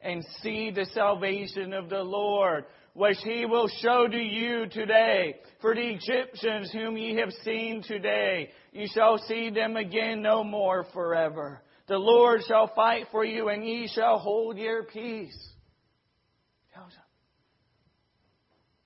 and 0.00 0.24
see 0.42 0.70
the 0.70 0.86
salvation 0.94 1.72
of 1.72 1.90
the 1.90 2.04
Lord, 2.04 2.66
which 2.94 3.16
he 3.24 3.44
will 3.44 3.66
show 3.82 4.06
to 4.06 4.16
you 4.16 4.66
today. 4.70 5.40
For 5.60 5.74
the 5.74 5.98
Egyptians 5.98 6.70
whom 6.70 6.96
ye 6.96 7.16
have 7.16 7.32
seen 7.44 7.82
today, 7.82 8.50
ye 8.70 8.86
shall 8.94 9.18
see 9.18 9.50
them 9.50 9.76
again 9.76 10.22
no 10.22 10.44
more 10.44 10.86
forever. 10.94 11.62
The 11.88 11.98
Lord 11.98 12.42
shall 12.46 12.70
fight 12.76 13.06
for 13.10 13.24
you, 13.24 13.48
and 13.48 13.66
ye 13.66 13.90
shall 13.92 14.18
hold 14.18 14.56
your 14.56 14.84
peace. 14.84 15.36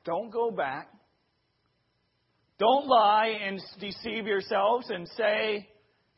Don't 0.07 0.31
go 0.31 0.51
back. 0.51 0.89
Don't 2.61 2.87
lie 2.87 3.39
and 3.43 3.59
deceive 3.81 4.27
yourselves 4.27 4.91
and 4.91 5.09
say, 5.17 5.67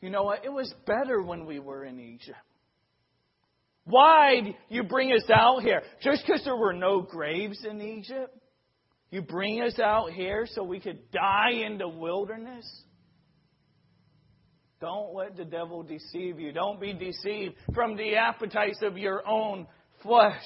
you 0.01 0.09
know 0.09 0.23
what, 0.23 0.43
it 0.43 0.51
was 0.51 0.71
better 0.85 1.21
when 1.21 1.45
we 1.45 1.59
were 1.59 1.85
in 1.85 2.01
Egypt. 2.01 2.37
Why'd 3.85 4.53
you 4.67 4.83
bring 4.83 5.13
us 5.13 5.23
out 5.33 5.61
here? 5.61 5.81
Just 6.01 6.25
because 6.25 6.43
there 6.43 6.57
were 6.57 6.73
no 6.73 7.01
graves 7.01 7.65
in 7.67 7.81
Egypt? 7.81 8.37
You 9.09 9.21
bring 9.21 9.61
us 9.61 9.79
out 9.79 10.11
here 10.11 10.45
so 10.53 10.63
we 10.63 10.81
could 10.81 11.09
die 11.11 11.61
in 11.65 11.77
the 11.77 11.87
wilderness? 11.87 12.65
Don't 14.81 15.15
let 15.15 15.37
the 15.37 15.45
devil 15.45 15.81
deceive 15.81 16.41
you. 16.41 16.51
Don't 16.51 16.81
be 16.81 16.91
deceived 16.91 17.55
from 17.73 17.95
the 17.95 18.17
appetites 18.17 18.79
of 18.81 18.97
your 18.97 19.25
own 19.25 19.65
flesh. 20.01 20.43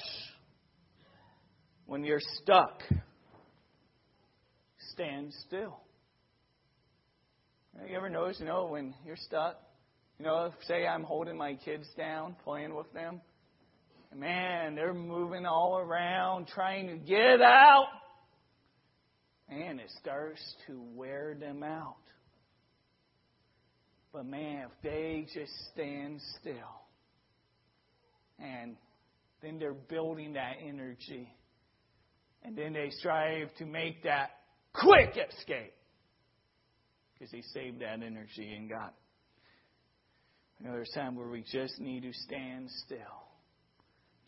When 1.86 2.04
you're 2.04 2.20
stuck, 2.40 2.82
stand 4.92 5.32
still. 5.46 5.80
You 7.86 7.96
ever 7.96 8.10
notice, 8.10 8.38
you 8.40 8.46
know, 8.46 8.66
when 8.66 8.92
you're 9.06 9.16
stuck, 9.16 9.60
you 10.18 10.24
know, 10.24 10.52
say 10.66 10.86
I'm 10.86 11.04
holding 11.04 11.36
my 11.36 11.54
kids 11.54 11.86
down, 11.96 12.34
playing 12.44 12.74
with 12.74 12.92
them. 12.92 13.20
Man, 14.14 14.74
they're 14.74 14.94
moving 14.94 15.46
all 15.46 15.78
around, 15.78 16.48
trying 16.48 16.88
to 16.88 16.96
get 16.96 17.40
out. 17.40 17.86
Man, 19.48 19.78
it 19.78 19.90
starts 20.00 20.40
to 20.66 20.82
wear 20.94 21.36
them 21.38 21.62
out. 21.62 21.96
But 24.12 24.26
man, 24.26 24.66
if 24.66 24.82
they 24.82 25.26
just 25.32 25.52
stand 25.72 26.20
still, 26.40 26.54
and 28.38 28.76
then 29.40 29.58
they're 29.58 29.72
building 29.72 30.32
that 30.32 30.56
energy, 30.66 31.28
and 32.42 32.56
then 32.56 32.72
they 32.72 32.90
strive 32.90 33.54
to 33.58 33.66
make 33.66 34.02
that 34.02 34.30
quick 34.72 35.16
escape 35.16 35.74
because 37.18 37.32
he 37.32 37.42
saved 37.42 37.80
that 37.80 38.02
energy 38.02 38.54
in 38.54 38.68
God. 38.68 38.90
You 40.58 40.66
know, 40.66 40.72
there's 40.72 40.90
time 40.94 41.16
where 41.16 41.28
we 41.28 41.42
just 41.42 41.80
need 41.80 42.02
to 42.02 42.12
stand 42.12 42.68
still, 42.84 42.98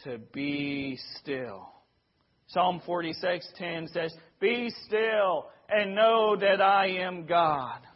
to 0.05 0.19
be 0.33 0.99
still. 1.21 1.69
Psalm 2.49 2.81
46:10 2.81 3.89
says, 3.89 4.17
"Be 4.41 4.71
still 4.87 5.51
and 5.69 5.95
know 5.95 6.37
that 6.37 6.61
I 6.61 6.87
am 6.87 7.27
God." 7.27 7.87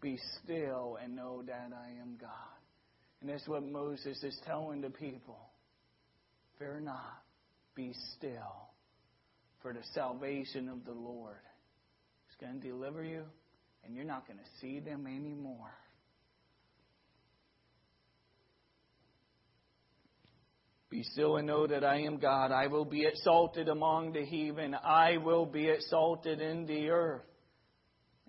Be 0.00 0.18
still 0.42 0.96
and 0.96 1.16
know 1.16 1.42
that 1.42 1.72
I 1.72 1.90
am 1.92 2.16
God. 2.16 2.30
And 3.20 3.30
that's 3.30 3.48
what 3.48 3.62
Moses 3.62 4.22
is 4.22 4.38
telling 4.40 4.82
the 4.82 4.90
people. 4.90 5.50
Fear 6.58 6.80
not, 6.80 7.22
be 7.74 7.94
still, 7.94 8.70
for 9.60 9.72
the 9.72 9.82
salvation 9.94 10.68
of 10.68 10.84
the 10.84 10.92
Lord 10.92 11.40
going 12.40 12.60
to 12.60 12.68
deliver 12.68 13.02
you, 13.02 13.22
and 13.84 13.94
you're 13.94 14.04
not 14.04 14.26
going 14.26 14.38
to 14.38 14.50
see 14.60 14.80
them 14.80 15.06
anymore. 15.06 15.72
Be 20.90 21.02
still 21.02 21.38
and 21.38 21.46
know 21.46 21.66
that 21.66 21.84
I 21.84 22.02
am 22.02 22.18
God. 22.18 22.52
I 22.52 22.68
will 22.68 22.84
be 22.84 23.04
exalted 23.04 23.68
among 23.68 24.12
the 24.12 24.24
heathen. 24.24 24.74
I 24.74 25.16
will 25.16 25.44
be 25.44 25.68
exalted 25.68 26.40
in 26.40 26.66
the 26.66 26.90
earth. 26.90 27.24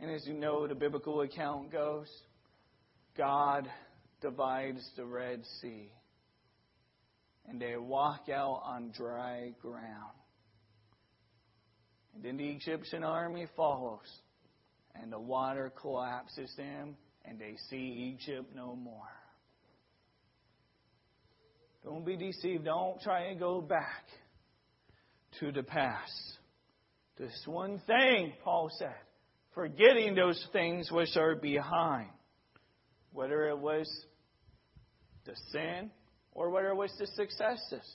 And 0.01 0.09
as 0.09 0.25
you 0.25 0.33
know, 0.33 0.67
the 0.67 0.75
biblical 0.75 1.21
account 1.21 1.71
goes 1.71 2.07
God 3.15 3.69
divides 4.21 4.83
the 4.97 5.05
Red 5.05 5.43
Sea, 5.61 5.91
and 7.47 7.61
they 7.61 7.77
walk 7.77 8.29
out 8.33 8.61
on 8.65 8.91
dry 8.97 9.51
ground. 9.61 10.17
Then 12.21 12.37
the 12.37 12.49
Egyptian 12.49 13.03
army 13.03 13.47
follows, 13.55 14.07
and 14.95 15.11
the 15.11 15.19
water 15.19 15.71
collapses 15.81 16.53
them, 16.55 16.95
and 17.25 17.39
they 17.39 17.55
see 17.69 18.15
Egypt 18.15 18.55
no 18.55 18.75
more. 18.75 19.01
Don't 21.83 22.05
be 22.05 22.17
deceived. 22.17 22.65
Don't 22.65 22.99
try 23.01 23.25
and 23.25 23.39
go 23.39 23.61
back 23.61 24.05
to 25.39 25.51
the 25.51 25.63
past. 25.63 26.37
This 27.17 27.43
one 27.45 27.79
thing, 27.85 28.33
Paul 28.43 28.69
said, 28.77 28.95
forgetting 29.53 30.15
those 30.15 30.43
things 30.51 30.91
which 30.91 31.15
are 31.15 31.35
behind, 31.35 32.09
whether 33.13 33.49
it 33.49 33.57
was 33.57 33.87
the 35.25 35.35
sin 35.51 35.91
or 36.31 36.49
whether 36.49 36.69
it 36.69 36.75
was 36.75 36.91
the 36.97 37.07
successes. 37.07 37.87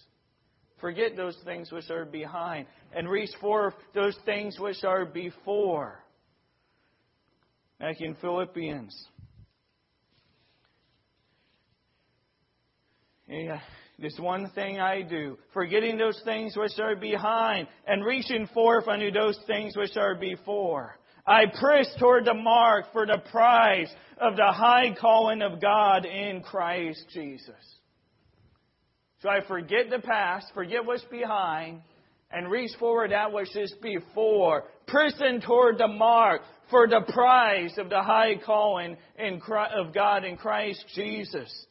Forget 0.81 1.17
those 1.17 1.37
things 1.45 1.71
which 1.71 1.91
are 1.91 2.05
behind 2.05 2.67
and 2.95 3.09
reach 3.09 3.31
for 3.41 3.75
those 3.95 4.17
things 4.25 4.59
which 4.59 4.83
are 4.85 5.05
before. 5.05 6.05
Back 7.79 8.01
in 8.01 8.15
Philippians. 8.17 9.07
Yeah, 13.29 13.61
this 13.99 14.19
one 14.19 14.51
thing 14.55 14.81
I 14.81 15.03
do, 15.03 15.39
forgetting 15.53 15.97
those 15.97 16.21
things 16.25 16.57
which 16.57 16.79
are 16.81 16.97
behind 16.97 17.69
and 17.87 18.05
reaching 18.05 18.49
forth 18.49 18.89
unto 18.89 19.13
those 19.13 19.39
things 19.47 19.77
which 19.77 19.97
are 19.97 20.15
before. 20.15 20.99
I 21.27 21.45
press 21.61 21.87
toward 21.99 22.25
the 22.25 22.35
mark 22.35 22.87
for 22.93 23.07
the 23.07 23.23
prize 23.31 23.93
of 24.21 24.37
the 24.37 24.51
high 24.51 24.97
calling 25.01 25.43
of 25.43 25.61
God 25.61 26.07
in 26.07 26.43
Christ 26.43 27.05
Jesus. 27.13 27.55
So 29.23 29.29
I 29.29 29.47
forget 29.47 29.91
the 29.91 29.99
past, 29.99 30.47
forget 30.55 30.85
what's 30.85 31.05
behind, 31.05 31.83
and 32.31 32.51
reach 32.51 32.71
forward 32.79 33.11
that 33.11 33.33
which 33.33 33.55
is 33.55 33.75
before, 33.83 34.65
pressing 34.87 35.43
toward 35.43 35.79
the 35.79 35.89
mark 35.89 36.43
for 36.71 36.89
the 36.89 37.03
prize 37.13 37.77
of 37.77 37.91
the 37.91 38.03
high 38.03 38.37
calling 38.45 38.97
in 39.19 39.41
Christ, 39.41 39.75
of 39.77 39.93
God 39.93 40.25
in 40.25 40.37
Christ 40.37 40.85
Jesus. 40.95 41.67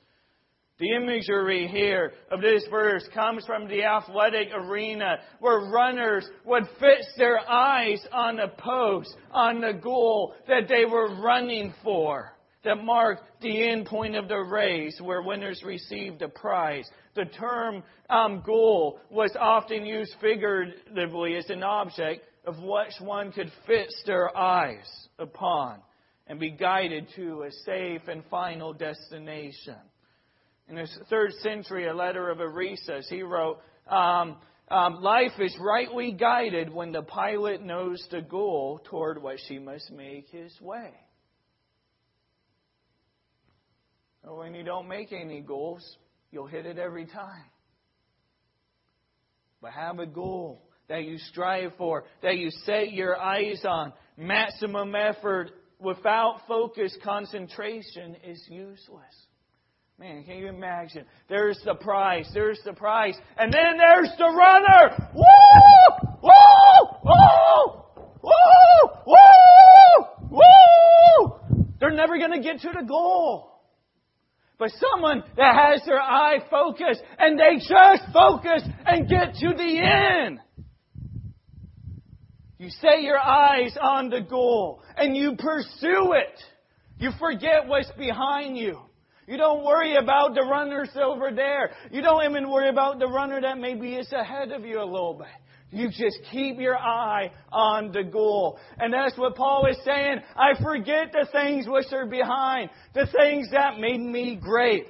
The 0.77 0.95
imagery 0.95 1.67
here 1.67 2.13
of 2.31 2.39
this 2.39 2.63
verse 2.69 3.07
comes 3.13 3.45
from 3.45 3.67
the 3.67 3.83
athletic 3.83 4.49
arena 4.53 5.17
where 5.39 5.71
runners 5.71 6.29
would 6.45 6.63
fix 6.79 7.05
their 7.17 7.39
eyes 7.49 8.05
on 8.13 8.38
the 8.38 8.51
post, 8.57 9.13
on 9.31 9.59
the 9.59 9.73
goal 9.73 10.35
that 10.47 10.67
they 10.69 10.85
were 10.85 11.19
running 11.21 11.73
for 11.83 12.31
that 12.63 12.84
marked 12.84 13.24
the 13.41 13.69
end 13.69 13.86
point 13.86 14.15
of 14.15 14.28
the 14.28 14.38
race 14.38 15.00
where 15.02 15.22
winners 15.22 15.63
received 15.63 16.22
a 16.22 16.28
prize. 16.28 16.89
The 17.15 17.26
term 17.26 17.84
um, 18.10 18.43
goal 18.45 19.00
was 19.10 19.36
often 19.39 19.86
used 19.86 20.13
figuratively 20.19 21.36
as 21.36 21.50
an 21.50 21.63
object 21.63 22.26
of 22.45 22.58
which 22.60 22.93
one 23.00 23.32
could 23.32 23.52
fix 23.65 23.93
their 24.06 24.36
eyes 24.36 25.08
upon 25.17 25.80
and 26.28 26.39
be 26.39 26.52
guided 26.52 27.08
to 27.15 27.43
a 27.43 27.52
safe 27.65 28.02
and 28.08 28.24
final 28.30 28.74
destination. 28.74 29.76
In 30.67 30.76
the 30.76 30.88
third 31.10 31.32
century, 31.41 31.88
a 31.88 31.93
letter 31.93 32.30
of 32.30 32.39
Arius, 32.39 33.08
he 33.10 33.24
wrote, 33.24 33.60
um, 33.88 34.38
um, 34.69 35.02
Life 35.02 35.32
is 35.39 35.56
rightly 35.60 36.12
guided 36.12 36.72
when 36.72 36.91
the 36.91 37.02
pilot 37.02 37.63
knows 37.63 38.06
the 38.12 38.22
goal 38.22 38.82
toward 38.86 39.22
which 39.22 39.41
he 39.48 39.58
must 39.58 39.91
make 39.91 40.30
his 40.30 40.54
way. 40.62 40.91
When 44.38 44.54
you 44.54 44.63
don't 44.63 44.88
make 44.88 45.12
any 45.12 45.42
goals, 45.42 45.98
you'll 46.32 46.48
hit 46.48 46.65
it 46.65 46.77
every 46.77 47.06
time. 47.06 47.46
But 49.62 49.71
have 49.71 50.00
a 50.00 50.06
goal 50.06 50.63
that 50.88 51.04
you 51.04 51.17
strive 51.17 51.73
for, 51.77 52.06
that 52.21 52.38
you 52.38 52.50
set 52.65 52.92
your 52.92 53.19
eyes 53.19 53.63
on. 53.67 53.94
Maximum 54.17 54.96
effort 54.96 55.52
without 55.80 56.42
focus, 56.48 56.96
concentration 57.04 58.17
is 58.23 58.44
useless. 58.50 59.15
Man, 59.98 60.23
can 60.23 60.38
you 60.38 60.48
imagine? 60.48 61.06
There's 61.27 61.60
the 61.65 61.75
prize, 61.75 62.30
there's 62.34 62.60
the 62.63 62.73
prize, 62.73 63.15
and 63.38 63.52
then 63.52 63.77
there's 63.77 64.12
the 64.17 64.25
runner! 64.25 65.10
Woo! 65.13 66.10
Woo! 66.23 66.32
Woo! 67.04 67.84
Woo! 68.23 68.90
Woo! 69.06 70.06
Woo! 70.32 71.65
They're 71.80 71.92
never 71.92 72.17
going 72.17 72.32
to 72.32 72.40
get 72.40 72.62
to 72.62 72.69
the 72.73 72.86
goal 72.86 73.58
but 74.60 74.71
someone 74.91 75.23
that 75.37 75.55
has 75.55 75.81
their 75.85 76.01
eye 76.01 76.39
focused 76.51 77.01
and 77.17 77.39
they 77.39 77.55
just 77.55 78.03
focus 78.13 78.62
and 78.85 79.10
get 79.10 79.35
to 79.35 79.53
the 79.55 79.79
end. 79.79 80.39
You 82.57 82.69
set 82.69 83.01
your 83.01 83.17
eyes 83.17 83.75
on 83.81 84.10
the 84.10 84.19
goal 84.19 84.83
and 84.97 85.15
you 85.15 85.37
pursue 85.37 86.12
it. 86.12 86.39
You 86.97 87.12
forget 87.17 87.67
what's 87.67 87.89
behind 87.97 88.57
you. 88.57 88.81
You 89.29 89.37
don't 89.37 89.63
worry 89.63 89.95
about 89.95 90.33
the 90.35 90.41
runners 90.41 90.89
over 91.01 91.31
there. 91.33 91.71
You 91.91 92.01
don't 92.01 92.29
even 92.29 92.49
worry 92.49 92.67
about 92.67 92.99
the 92.99 93.07
runner 93.07 93.39
that 93.39 93.57
maybe 93.57 93.93
is 93.95 94.12
ahead 94.12 94.51
of 94.51 94.65
you 94.65 94.81
a 94.81 94.83
little 94.83 95.13
bit. 95.13 95.27
You 95.72 95.90
just 95.90 96.20
keep 96.32 96.60
your 96.60 96.78
eye 96.78 97.32
on 97.52 97.92
the 97.92 98.04
goal. 98.04 98.60
And 98.78 98.94
that's 98.94 99.17
what 99.17 99.36
Paul 99.36 99.67
is 99.67 99.78
saying. 99.86 100.17
I 100.36 100.62
forget 100.62 101.12
the 101.12 101.28
things 101.32 101.67
which 101.67 101.86
are 101.92 102.08
behind, 102.08 102.70
the 102.96 103.08
things 103.17 103.50
that 103.52 103.80
made 103.80 104.00
me 104.00 104.40
great, 104.42 104.88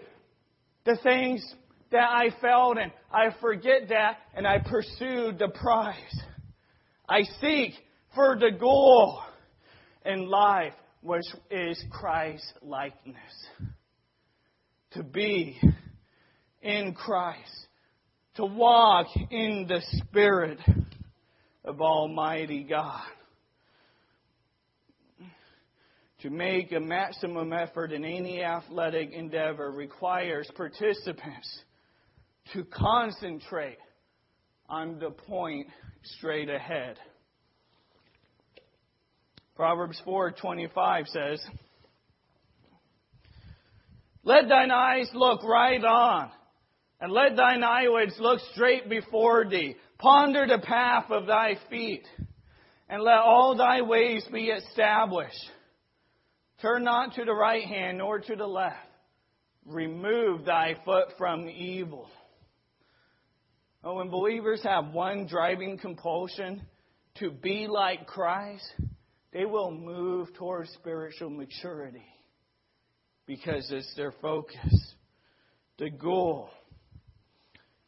the 0.86 0.98
things 1.04 1.44
that 1.92 2.08
I 2.10 2.30
felt, 2.40 2.78
and 2.78 2.92
I 3.12 3.36
forget 3.42 3.90
that, 3.90 4.20
and 4.36 4.48
I 4.48 4.60
pursue 4.60 5.34
the 5.38 5.50
prize. 5.54 5.96
I 7.10 7.24
seek 7.42 7.74
for 8.16 8.38
the 8.40 8.52
goal 8.58 9.22
in 10.06 10.30
life, 10.30 10.74
which 11.02 11.26
is 11.50 11.84
Christ's 11.92 12.54
likeness. 12.62 13.16
To 14.94 15.04
be 15.04 15.60
in 16.62 16.94
Christ, 16.94 17.68
to 18.40 18.46
walk 18.46 19.08
in 19.32 19.66
the 19.68 19.82
Spirit 19.98 20.60
of 21.66 21.82
Almighty 21.82 22.64
God. 22.64 23.04
To 26.22 26.30
make 26.30 26.72
a 26.72 26.80
maximum 26.80 27.52
effort 27.52 27.92
in 27.92 28.06
any 28.06 28.42
athletic 28.42 29.12
endeavor 29.12 29.70
requires 29.72 30.50
participants 30.56 31.64
to 32.54 32.64
concentrate 32.64 33.78
on 34.70 35.00
the 35.00 35.12
point 35.12 35.68
straight 36.18 36.50
ahead. 36.50 36.98
Proverbs 39.58 40.00
4:25 40.06 41.10
says, 41.10 41.46
"Let 44.24 44.48
thine 44.48 44.72
eyes 44.72 45.14
look 45.14 45.44
right 45.44 45.84
on, 45.84 46.32
and 47.02 47.12
let 47.12 47.36
thine 47.36 47.64
eyelids 47.64 48.16
look 48.20 48.39
straight 48.54 48.89
before 48.89 49.45
thee. 49.50 49.76
Ponder 49.97 50.47
the 50.47 50.60
path 50.60 51.10
of 51.12 51.28
thy 51.28 51.56
feet, 51.70 52.08
and 52.88 53.02
let 53.04 53.20
all 53.20 53.56
thy 53.56 53.82
ways 53.82 54.26
be 54.32 54.50
established. 54.50 55.52
Turn 56.62 56.84
not 56.84 57.16
to 57.16 57.26
the 57.26 57.34
right 57.34 57.64
hand 57.64 58.00
nor 58.00 58.20
to 58.20 58.36
the 58.36 58.47
left. 58.47 58.78
Remove 59.66 60.45
thy 60.45 60.76
foot 60.86 61.14
from 61.18 61.47
evil." 61.47 62.10
Oh, 63.84 63.95
when 63.95 64.10
believers 64.10 64.62
have 64.64 64.93
one 64.93 65.26
driving 65.26 65.78
compulsion 65.78 66.68
to 67.16 67.32
be 67.32 67.68
like 67.68 68.08
Christ, 68.08 68.74
they 69.32 69.45
will 69.45 69.72
move 69.72 70.34
towards 70.34 70.70
spiritual 70.72 71.30
maturity 71.30 72.06
because 73.26 73.72
it's 73.72 73.93
their 73.95 74.12
focus, 74.12 74.95
the 75.78 75.89
goal. 75.89 76.50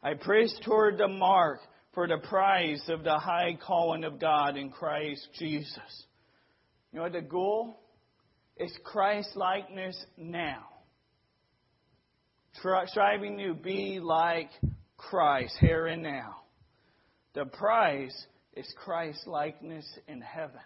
I 0.02 0.14
press 0.14 0.52
toward 0.64 0.98
the 0.98 1.08
mark 1.08 1.60
for 1.94 2.08
the 2.08 2.18
prize 2.18 2.82
of 2.88 3.04
the 3.04 3.18
high 3.18 3.56
calling 3.64 4.02
of 4.02 4.18
God 4.18 4.56
in 4.56 4.70
Christ 4.70 5.28
Jesus. 5.38 6.06
You 6.92 7.00
know, 7.00 7.08
the 7.08 7.20
goal 7.20 7.78
is 8.56 8.72
Christ 8.84 9.36
likeness 9.36 9.96
now. 10.16 10.64
Striving 12.86 13.38
to 13.38 13.54
be 13.54 14.00
like 14.00 14.50
Christ 14.96 15.56
here 15.60 15.86
and 15.86 16.02
now. 16.02 16.42
The 17.34 17.46
prize 17.46 18.26
is 18.54 18.72
Christ 18.84 19.26
likeness 19.26 19.86
in 20.08 20.20
heaven. 20.20 20.60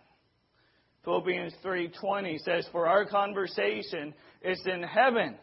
Philippians 1.05 1.55
3:20 1.63 2.39
says 2.39 2.67
for 2.73 2.89
our 2.89 3.05
conversation 3.05 4.13
is 4.43 4.61
in 4.67 4.83
heaven 4.83 5.39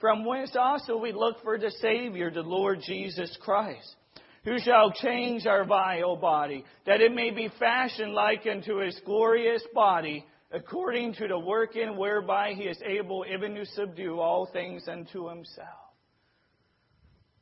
from 0.00 0.24
whence 0.24 0.54
also 0.58 0.96
we 0.96 1.12
look 1.12 1.42
for 1.42 1.58
the 1.58 1.70
savior 1.80 2.30
the 2.30 2.40
Lord 2.40 2.80
Jesus 2.86 3.36
Christ 3.42 3.96
who 4.44 4.58
shall 4.58 4.92
change 4.92 5.46
our 5.46 5.64
vile 5.64 6.16
body 6.16 6.64
that 6.86 7.00
it 7.00 7.14
may 7.14 7.30
be 7.30 7.50
fashioned 7.58 8.12
like 8.12 8.46
unto 8.50 8.78
his 8.78 8.98
glorious 9.04 9.62
body 9.74 10.24
according 10.50 11.14
to 11.14 11.28
the 11.28 11.38
working 11.38 11.96
whereby 11.96 12.54
he 12.54 12.64
is 12.64 12.80
able 12.84 13.24
even 13.32 13.54
to 13.54 13.66
subdue 13.66 14.18
all 14.20 14.48
things 14.52 14.86
unto 14.88 15.28
himself 15.28 15.88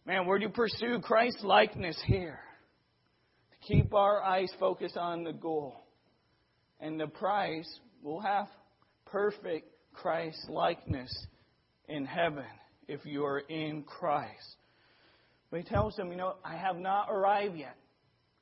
Man, 0.07 0.25
we're 0.25 0.39
to 0.39 0.49
pursue 0.49 1.01
Christ 1.03 1.43
likeness 1.43 2.01
here. 2.07 2.39
To 3.51 3.67
keep 3.67 3.93
our 3.93 4.23
eyes 4.23 4.53
focused 4.61 4.97
on 4.97 5.25
the 5.25 5.33
goal. 5.33 5.85
And 6.79 7.01
the 7.01 7.09
prize 7.09 7.69
will 8.05 8.21
have 8.21 8.47
perfect 9.07 9.69
Christ 9.93 10.39
likeness 10.49 11.13
in 11.89 12.05
heaven 12.05 12.45
if 12.89 13.05
you 13.05 13.25
are 13.25 13.41
in 13.41 13.83
Christ. 13.83 14.57
But 15.51 15.61
he 15.61 15.65
tells 15.65 15.95
them, 15.97 16.11
you 16.11 16.17
know, 16.17 16.35
I 16.45 16.57
have 16.57 16.77
not 16.77 17.09
arrived 17.11 17.57
yet. 17.57 17.77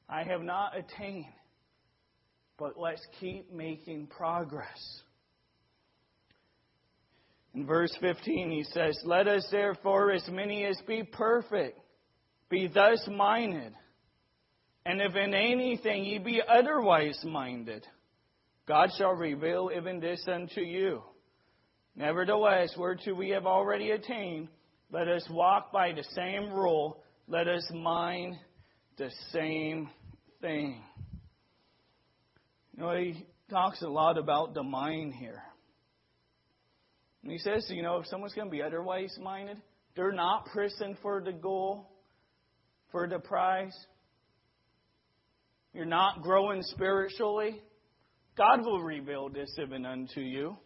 I 0.08 0.22
have 0.22 0.42
not 0.42 0.72
attained. 0.76 1.26
But 2.58 2.78
let's 2.78 3.04
keep 3.20 3.52
making 3.52 4.06
progress. 4.08 5.02
In 7.54 7.66
verse 7.66 7.94
15, 8.00 8.50
he 8.50 8.64
says, 8.64 8.98
Let 9.04 9.28
us 9.28 9.46
therefore, 9.50 10.12
as 10.12 10.26
many 10.28 10.64
as 10.64 10.80
be 10.86 11.04
perfect, 11.04 11.78
be 12.48 12.68
thus 12.68 13.06
minded. 13.08 13.72
And 14.86 15.00
if 15.00 15.14
in 15.14 15.34
anything 15.34 16.04
ye 16.04 16.18
be 16.18 16.42
otherwise 16.46 17.18
minded, 17.24 17.86
God 18.66 18.90
shall 18.98 19.12
reveal 19.12 19.70
even 19.74 20.00
this 20.00 20.22
unto 20.26 20.60
you. 20.60 21.02
Nevertheless, 21.96 22.74
whereto 22.76 23.14
we 23.14 23.30
have 23.30 23.46
already 23.46 23.92
attained, 23.92 24.48
let 24.90 25.08
us 25.08 25.26
walk 25.30 25.72
by 25.72 25.92
the 25.92 26.04
same 26.14 26.52
rule, 26.52 27.02
let 27.28 27.48
us 27.48 27.68
mind 27.72 28.36
the 28.98 29.10
same 29.32 29.88
thing. 30.40 30.82
You 32.76 32.82
know, 32.82 32.96
he 32.96 33.24
talks 33.50 33.82
a 33.82 33.88
lot 33.88 34.18
about 34.18 34.54
the 34.54 34.62
mind 34.62 35.14
here. 35.14 35.42
And 37.22 37.30
he 37.30 37.38
says, 37.38 37.66
you 37.68 37.82
know, 37.82 37.98
if 37.98 38.06
someone's 38.06 38.34
going 38.34 38.48
to 38.48 38.52
be 38.52 38.62
otherwise 38.62 39.16
minded, 39.20 39.56
they're 39.96 40.12
not 40.12 40.46
pressing 40.46 40.96
for 41.00 41.22
the 41.22 41.32
goal, 41.32 41.88
for 42.90 43.08
the 43.08 43.18
prize. 43.18 43.74
You're 45.72 45.86
not 45.86 46.22
growing 46.22 46.62
spiritually. 46.62 47.62
God 48.36 48.64
will 48.64 48.82
reveal 48.82 49.28
this 49.28 49.50
even 49.60 49.86
unto 49.86 50.20
you. 50.20 50.56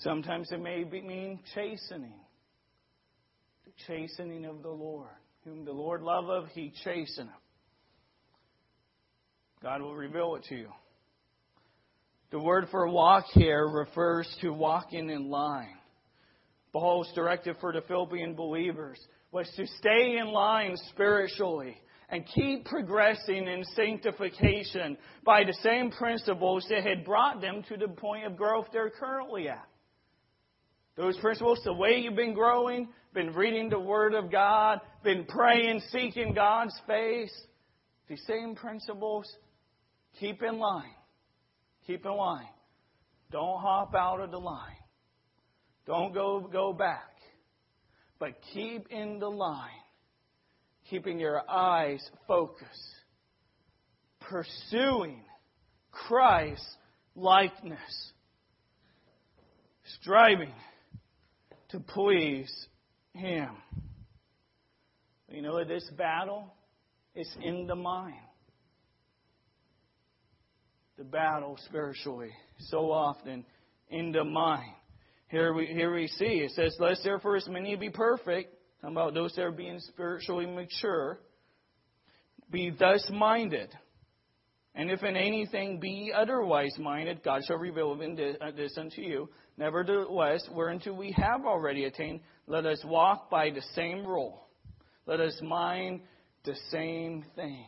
Sometimes 0.00 0.50
it 0.50 0.60
may 0.60 0.84
mean 0.84 1.40
chastening. 1.54 2.14
The 3.64 3.72
chastening 3.86 4.46
of 4.46 4.62
the 4.62 4.70
Lord. 4.70 5.08
Whom 5.44 5.64
the 5.64 5.72
Lord 5.72 6.02
loveth, 6.02 6.50
he 6.52 6.72
chasteneth. 6.84 7.28
God 9.62 9.82
will 9.82 9.94
reveal 9.94 10.36
it 10.36 10.44
to 10.48 10.54
you. 10.54 10.68
The 12.30 12.38
word 12.38 12.68
for 12.70 12.88
walk 12.88 13.24
here 13.32 13.66
refers 13.66 14.28
to 14.40 14.50
walking 14.52 15.10
in 15.10 15.28
line. 15.28 15.76
Paul's 16.72 17.10
directive 17.14 17.56
for 17.60 17.72
the 17.72 17.82
Philippian 17.82 18.34
believers 18.34 18.98
was 19.32 19.50
to 19.56 19.66
stay 19.78 20.16
in 20.18 20.28
line 20.28 20.76
spiritually 20.90 21.76
and 22.08 22.24
keep 22.34 22.64
progressing 22.64 23.46
in 23.46 23.64
sanctification 23.76 24.96
by 25.24 25.44
the 25.44 25.54
same 25.62 25.90
principles 25.90 26.64
that 26.70 26.84
had 26.84 27.04
brought 27.04 27.40
them 27.40 27.62
to 27.68 27.76
the 27.76 27.88
point 27.88 28.26
of 28.26 28.36
growth 28.36 28.66
they're 28.72 28.90
currently 28.90 29.48
at. 29.48 29.66
Those 30.96 31.16
principles, 31.18 31.60
the 31.64 31.72
way 31.72 32.00
you've 32.00 32.16
been 32.16 32.34
growing, 32.34 32.88
been 33.14 33.32
reading 33.32 33.68
the 33.68 33.80
Word 33.80 34.14
of 34.14 34.30
God, 34.30 34.80
been 35.02 35.24
praying, 35.24 35.80
seeking 35.90 36.34
God's 36.34 36.78
face, 36.86 37.32
the 38.08 38.16
same 38.26 38.54
principles, 38.54 39.32
keep 40.18 40.42
in 40.42 40.58
line. 40.58 40.94
Keep 41.86 42.04
in 42.04 42.12
line. 42.12 42.48
Don't 43.30 43.60
hop 43.60 43.94
out 43.94 44.20
of 44.20 44.30
the 44.30 44.38
line. 44.38 44.76
Don't 45.86 46.12
go, 46.12 46.40
go 46.52 46.72
back. 46.72 47.10
But 48.18 48.34
keep 48.52 48.88
in 48.90 49.18
the 49.18 49.30
line, 49.30 49.70
keeping 50.90 51.18
your 51.18 51.42
eyes 51.48 52.06
focused, 52.28 52.68
pursuing 54.20 55.22
Christ's 55.90 56.76
likeness, 57.16 58.12
striving 60.00 60.52
to 61.70 61.80
please 61.80 62.50
Him. 63.14 63.50
You 65.28 65.42
know, 65.42 65.64
this 65.64 65.88
battle 65.96 66.52
is 67.14 67.28
in 67.42 67.66
the 67.66 67.76
mind 67.76 68.16
the 71.00 71.04
battle 71.04 71.58
spiritually 71.64 72.28
so 72.58 72.92
often 72.92 73.42
in 73.88 74.12
the 74.12 74.22
mind. 74.22 74.74
Here 75.28 75.54
we, 75.54 75.64
here 75.64 75.94
we 75.94 76.08
see 76.08 76.42
it 76.44 76.50
says, 76.50 76.76
Let 76.78 76.98
therefore 77.02 77.36
as 77.36 77.48
many 77.48 77.74
be 77.74 77.88
perfect, 77.88 78.54
talking 78.82 78.94
about 78.94 79.14
those 79.14 79.32
that 79.36 79.42
are 79.42 79.50
being 79.50 79.78
spiritually 79.80 80.44
mature, 80.44 81.18
be 82.50 82.70
thus 82.78 83.08
minded. 83.10 83.70
And 84.74 84.90
if 84.90 85.02
in 85.02 85.16
anything 85.16 85.80
be 85.80 86.12
otherwise 86.14 86.76
minded, 86.78 87.22
God 87.24 87.44
shall 87.46 87.56
reveal 87.56 87.92
uh, 87.92 88.50
this 88.50 88.76
unto 88.76 89.00
you. 89.00 89.30
Nevertheless, 89.60 90.48
whereunto 90.54 90.90
we 90.94 91.12
have 91.12 91.44
already 91.44 91.84
attained, 91.84 92.20
let 92.46 92.64
us 92.64 92.82
walk 92.82 93.28
by 93.28 93.50
the 93.50 93.60
same 93.74 94.06
rule. 94.06 94.46
Let 95.04 95.20
us 95.20 95.38
mind 95.42 96.00
the 96.46 96.54
same 96.70 97.26
thing. 97.36 97.66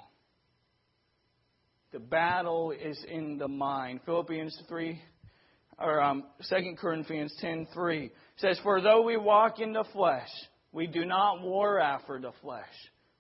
The 1.93 1.99
battle 1.99 2.71
is 2.71 2.99
in 3.07 3.37
the 3.37 3.47
mind. 3.47 4.01
Philippians 4.07 4.59
3, 4.71 5.03
or 5.79 6.01
um, 6.01 6.25
2 6.49 6.77
Corinthians 6.81 7.35
10 7.43 7.69
3 7.75 8.11
says, 8.39 8.59
For 8.63 8.81
though 8.81 9.03
we 9.03 9.19
walk 9.19 9.61
in 9.61 9.75
the 9.75 9.85
flesh, 9.93 10.31
we 10.73 10.87
do 10.87 11.05
not 11.05 11.43
war 11.43 11.79
after 11.79 12.19
the 12.19 12.33
flesh. 12.41 12.65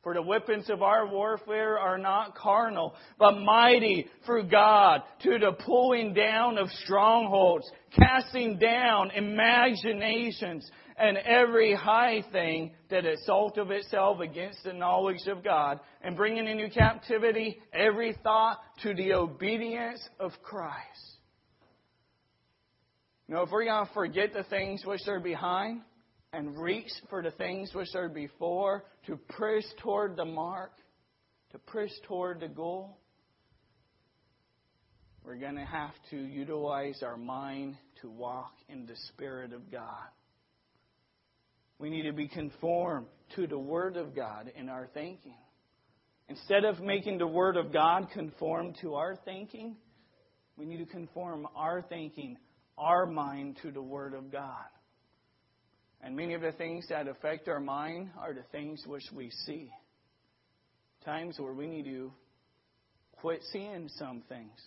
For 0.02 0.14
the 0.14 0.22
weapons 0.22 0.68
of 0.68 0.82
our 0.82 1.06
warfare 1.06 1.78
are 1.78 1.98
not 1.98 2.34
carnal, 2.34 2.94
but 3.18 3.38
mighty 3.38 4.08
through 4.26 4.48
God 4.48 5.02
to 5.22 5.38
the 5.38 5.52
pulling 5.64 6.12
down 6.12 6.58
of 6.58 6.68
strongholds, 6.84 7.70
casting 7.96 8.58
down 8.58 9.12
imaginations 9.12 10.68
and 10.98 11.16
every 11.18 11.74
high 11.74 12.24
thing 12.32 12.72
that 12.90 13.06
exalteth 13.06 13.70
itself 13.70 14.18
against 14.20 14.64
the 14.64 14.72
knowledge 14.72 15.26
of 15.28 15.44
God, 15.44 15.78
and 16.02 16.16
bringing 16.16 16.48
into 16.48 16.68
captivity 16.68 17.60
every 17.72 18.16
thought 18.24 18.58
to 18.82 18.94
the 18.94 19.14
obedience 19.14 20.00
of 20.18 20.32
Christ. 20.42 21.12
Know, 23.28 23.42
if 23.42 23.50
we're 23.50 23.64
going 23.64 23.86
to 23.86 23.92
forget 23.94 24.34
the 24.34 24.42
things 24.42 24.84
which 24.84 25.00
are 25.08 25.20
behind, 25.20 25.80
and 26.32 26.56
reach 26.56 26.90
for 27.10 27.22
the 27.22 27.30
things 27.32 27.74
which 27.74 27.94
are 27.94 28.08
before, 28.08 28.84
to 29.06 29.16
press 29.16 29.64
toward 29.82 30.16
the 30.16 30.24
mark, 30.24 30.72
to 31.52 31.58
press 31.58 31.90
toward 32.06 32.40
the 32.40 32.48
goal, 32.48 32.98
we're 35.24 35.36
going 35.36 35.56
to 35.56 35.64
have 35.64 35.92
to 36.10 36.16
utilize 36.16 37.02
our 37.02 37.16
mind 37.16 37.76
to 38.00 38.10
walk 38.10 38.52
in 38.68 38.86
the 38.86 38.96
Spirit 39.08 39.52
of 39.52 39.70
God. 39.70 40.08
We 41.78 41.90
need 41.90 42.02
to 42.02 42.12
be 42.12 42.28
conformed 42.28 43.06
to 43.36 43.46
the 43.46 43.58
Word 43.58 43.96
of 43.96 44.16
God 44.16 44.50
in 44.56 44.68
our 44.68 44.88
thinking. 44.94 45.36
Instead 46.28 46.64
of 46.64 46.80
making 46.80 47.18
the 47.18 47.26
Word 47.26 47.56
of 47.56 47.72
God 47.72 48.08
conform 48.12 48.74
to 48.80 48.94
our 48.94 49.16
thinking, 49.24 49.76
we 50.56 50.64
need 50.64 50.78
to 50.78 50.86
conform 50.86 51.46
our 51.54 51.82
thinking, 51.82 52.36
our 52.76 53.06
mind 53.06 53.58
to 53.62 53.70
the 53.70 53.82
Word 53.82 54.14
of 54.14 54.32
God. 54.32 54.66
And 56.02 56.16
many 56.16 56.34
of 56.34 56.40
the 56.40 56.52
things 56.52 56.86
that 56.88 57.06
affect 57.06 57.48
our 57.48 57.60
mind 57.60 58.10
are 58.18 58.34
the 58.34 58.42
things 58.50 58.82
which 58.86 59.04
we 59.14 59.30
see. 59.46 59.70
Times 61.04 61.38
where 61.38 61.52
we 61.52 61.66
need 61.66 61.84
to 61.84 62.12
quit 63.20 63.40
seeing 63.52 63.88
some 63.98 64.22
things, 64.28 64.60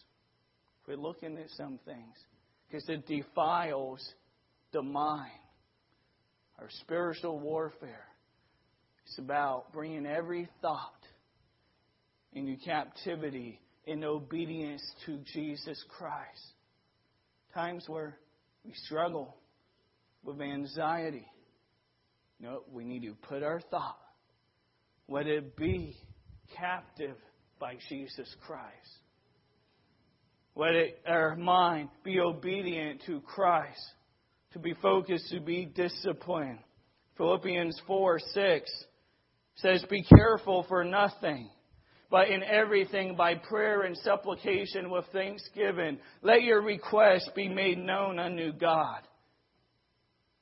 quit 0.86 1.00
looking 1.00 1.38
at 1.38 1.50
some 1.58 1.80
things, 1.86 2.16
because 2.68 2.88
it 2.88 3.06
defiles 3.06 4.00
the 4.72 4.82
mind. 4.82 5.32
Our 6.60 6.70
spiritual 6.82 7.40
warfare 7.40 8.08
is 9.08 9.20
about 9.20 9.74
bringing 9.74 10.06
every 10.06 10.48
thought 10.62 10.94
into 12.32 12.56
captivity 12.64 13.60
in 13.86 14.04
obedience 14.04 14.82
to 15.06 15.20
Jesus 15.34 15.84
Christ. 15.98 16.54
Times 17.54 17.86
where 17.88 18.18
we 18.66 18.74
struggle 18.86 19.36
with 20.26 20.42
anxiety. 20.42 21.28
No, 22.40 22.64
we 22.72 22.84
need 22.84 23.04
to 23.04 23.14
put 23.30 23.44
our 23.44 23.62
thought, 23.62 24.00
let 25.08 25.28
it 25.28 25.56
be 25.56 25.96
captive 26.58 27.16
by 27.60 27.76
Jesus 27.90 28.28
Christ. 28.46 29.00
Let 30.56 30.74
it, 30.74 31.02
our 31.08 31.36
mind 31.36 31.90
be 32.04 32.20
obedient 32.20 33.02
to 33.06 33.22
Christ, 33.22 33.82
to 34.54 34.60
be 34.60 34.74
focused, 34.82 35.30
to 35.32 35.40
be 35.40 35.66
disciplined. 35.66 36.60
Philippians 37.18 37.80
4 37.88 38.20
6 38.34 38.72
says, 39.56 39.84
Be 39.90 40.04
careful 40.04 40.66
for 40.68 40.84
nothing, 40.84 41.50
but 42.10 42.30
in 42.30 42.42
everything 42.44 43.16
by 43.16 43.36
prayer 43.36 43.84
and 43.84 43.98
supplication 43.98 44.90
with 44.90 45.06
thanksgiving, 45.12 45.98
let 46.22 46.44
your 46.44 46.62
requests 46.62 47.30
be 47.36 47.50
made 47.50 47.78
known 47.78 48.20
unto 48.20 48.54
God. 48.54 49.02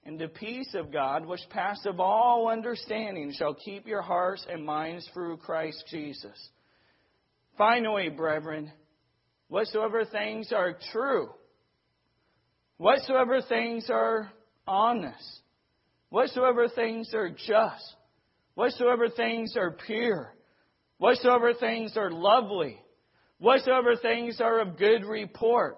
And 0.06 0.20
the 0.20 0.28
peace 0.28 0.76
of 0.76 0.92
God, 0.92 1.26
which 1.26 1.42
passeth 1.50 1.98
all 1.98 2.50
understanding, 2.50 3.34
shall 3.38 3.54
keep 3.54 3.88
your 3.88 4.02
hearts 4.02 4.46
and 4.50 4.66
minds 4.66 5.10
through 5.14 5.38
Christ 5.38 5.82
Jesus. 5.90 6.50
Finally, 7.58 8.10
brethren, 8.10 8.72
whatsoever 9.48 10.04
things 10.04 10.52
are 10.52 10.78
true, 10.92 11.30
whatsoever 12.78 13.42
things 13.48 13.90
are 13.90 14.30
honest, 14.68 15.42
whatsoever 16.10 16.68
things 16.68 17.14
are 17.14 17.30
just, 17.30 17.96
whatsoever 18.56 19.08
things 19.10 19.56
are 19.56 19.72
pure, 19.86 20.34
whatsoever 20.98 21.54
things 21.54 21.96
are 21.96 22.12
lovely, 22.12 22.78
whatsoever 23.38 23.96
things 24.02 24.42
are 24.42 24.60
of 24.60 24.78
good 24.78 25.06
report, 25.06 25.78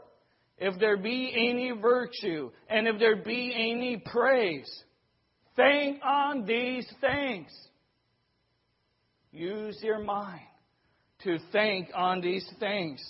if 0.57 0.79
there 0.79 0.97
be 0.97 1.33
any 1.35 1.71
virtue, 1.71 2.51
and 2.69 2.87
if 2.87 2.97
there 2.99 3.17
be 3.17 3.53
any 3.53 3.97
praise, 3.97 4.69
think 5.55 5.99
on 6.03 6.45
these 6.45 6.87
things. 7.01 7.47
Use 9.31 9.77
your 9.81 9.99
mind 9.99 10.41
to 11.23 11.37
think 11.51 11.89
on 11.93 12.21
these 12.21 12.47
things. 12.59 13.03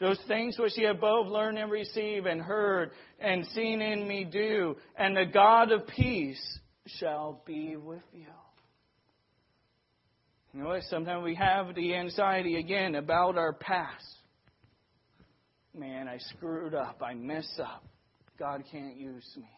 Those 0.00 0.18
things 0.26 0.58
which 0.58 0.76
ye 0.76 0.84
have 0.84 1.00
both 1.00 1.28
learned 1.28 1.58
and 1.58 1.70
received 1.70 2.26
and 2.26 2.40
heard 2.40 2.90
and 3.20 3.46
seen 3.46 3.80
in 3.80 4.06
me 4.06 4.24
do, 4.24 4.76
and 4.96 5.16
the 5.16 5.26
God 5.26 5.70
of 5.72 5.86
peace 5.86 6.58
shall 6.86 7.42
be 7.46 7.76
with 7.76 8.02
you. 8.12 8.26
You 10.52 10.62
know 10.62 10.68
what? 10.70 10.82
Sometimes 10.88 11.24
we 11.24 11.34
have 11.34 11.74
the 11.74 11.94
anxiety 11.94 12.56
again 12.56 12.94
about 12.94 13.36
our 13.36 13.52
past 13.52 14.17
man, 15.78 16.08
I 16.08 16.18
screwed 16.18 16.74
up. 16.74 17.00
I 17.02 17.14
mess 17.14 17.48
up. 17.58 17.84
God 18.38 18.64
can't 18.70 18.96
use 18.96 19.26
me. 19.36 19.48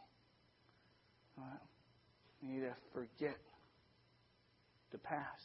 I 1.39 2.47
need 2.47 2.61
to 2.61 2.75
forget 2.93 3.37
the 4.93 4.99
past. 4.99 5.43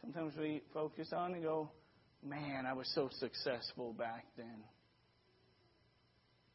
Sometimes 0.00 0.34
we 0.38 0.62
focus 0.72 1.08
on 1.12 1.34
and 1.34 1.42
go, 1.42 1.70
man, 2.24 2.66
I 2.66 2.72
was 2.72 2.90
so 2.94 3.08
successful 3.18 3.92
back 3.92 4.24
then. 4.36 4.64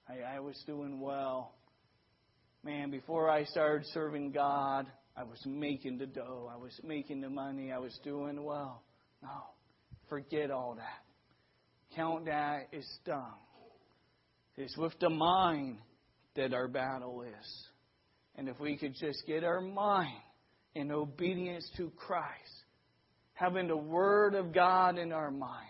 I, 0.08 0.36
I 0.36 0.39
was 0.39 0.62
doing 0.66 0.99
well. 0.99 1.54
Man, 2.64 2.91
before 2.91 3.30
I 3.30 3.45
started 3.45 3.86
serving 3.93 4.32
God, 4.32 4.88
I 5.16 5.24
was 5.24 5.39
making 5.45 5.97
the 5.97 6.06
dough. 6.06 6.49
I 6.52 6.58
was 6.58 6.80
making 6.84 7.22
the 7.22 7.30
money. 7.30 7.72
I 7.72 7.80
was 7.80 7.97
doing 8.04 8.43
well. 8.43 8.84
No, 9.22 9.30
forget 10.10 10.52
all 10.52 10.76
that. 10.76 11.11
Count 11.96 12.26
that 12.26 12.68
as 12.76 12.88
dung. 13.06 13.36
It's 14.58 14.78
with 14.78 14.94
the 15.00 15.10
mind 15.10 15.78
that 16.36 16.54
our 16.54 16.68
battle 16.68 17.24
is. 17.24 17.66
And 18.36 18.48
if 18.48 18.60
we 18.60 18.78
could 18.78 18.96
just 18.96 19.24
get 19.28 19.44
our 19.44 19.62
mind 19.62 20.22
in 20.76 20.92
obedience 20.92 21.70
to 21.78 21.92
Christ, 21.98 22.64
having 23.34 23.68
the 23.68 23.78
Word 23.78 24.36
of 24.36 24.54
God 24.54 24.98
in 24.98 25.12
our 25.12 25.32
mind, 25.32 25.68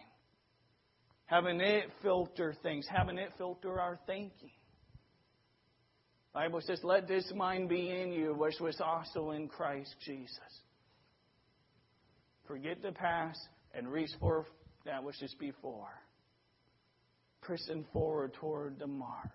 having 1.26 1.59
it 1.59 1.86
filter 2.01 2.55
things, 2.61 2.86
having 2.89 3.17
it 3.17 3.32
filter 3.38 3.80
our 3.80 3.99
thinking. 4.05 4.51
Bible 6.34 6.61
says, 6.61 6.80
Let 6.84 7.07
this 7.07 7.32
mind 7.36 7.67
be 7.67 7.89
in 7.89 8.11
you, 8.11 8.34
which 8.34 8.59
was 8.59 8.80
also 8.80 9.32
in 9.32 9.47
Christ 9.47 9.95
Jesus. 10.05 10.38
Forget 12.47 12.82
the 12.82 12.91
past 12.91 13.39
and 13.74 13.88
reach 13.88 14.11
for 14.19 14.45
that 14.86 15.03
which 15.03 15.22
is 15.22 15.34
before 15.39 15.89
pressing 17.41 17.85
forward 17.91 18.33
toward 18.35 18.79
the 18.79 18.87
mark. 18.87 19.31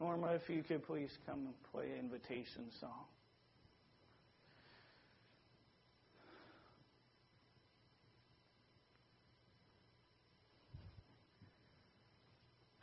Norma, 0.00 0.32
if 0.32 0.48
you 0.48 0.62
could 0.62 0.86
please 0.86 1.10
come 1.26 1.46
and 1.46 1.54
play 1.72 1.90
an 1.90 2.04
invitation 2.04 2.66
song. 2.80 3.06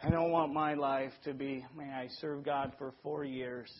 I 0.05 0.09
don't 0.09 0.31
want 0.31 0.53
my 0.53 0.73
life 0.73 1.13
to 1.23 1.33
be, 1.33 1.65
may 1.77 1.89
I 1.89 2.07
serve 2.19 2.43
God 2.43 2.73
for 2.77 2.93
four 3.03 3.23
years, 3.23 3.71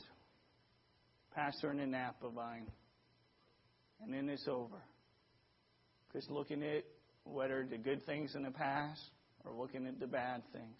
pastor 1.35 1.71
in 1.71 1.77
Napavine, 1.79 2.69
and 4.01 4.13
then 4.13 4.29
it's 4.29 4.47
over. 4.47 4.81
Because 6.07 6.29
looking 6.29 6.63
at 6.63 6.85
what 7.25 7.51
are 7.51 7.65
the 7.69 7.77
good 7.77 8.05
things 8.05 8.35
in 8.35 8.43
the 8.43 8.51
past, 8.51 9.01
or 9.45 9.53
looking 9.53 9.85
at 9.87 9.99
the 9.99 10.07
bad 10.07 10.41
things. 10.51 10.77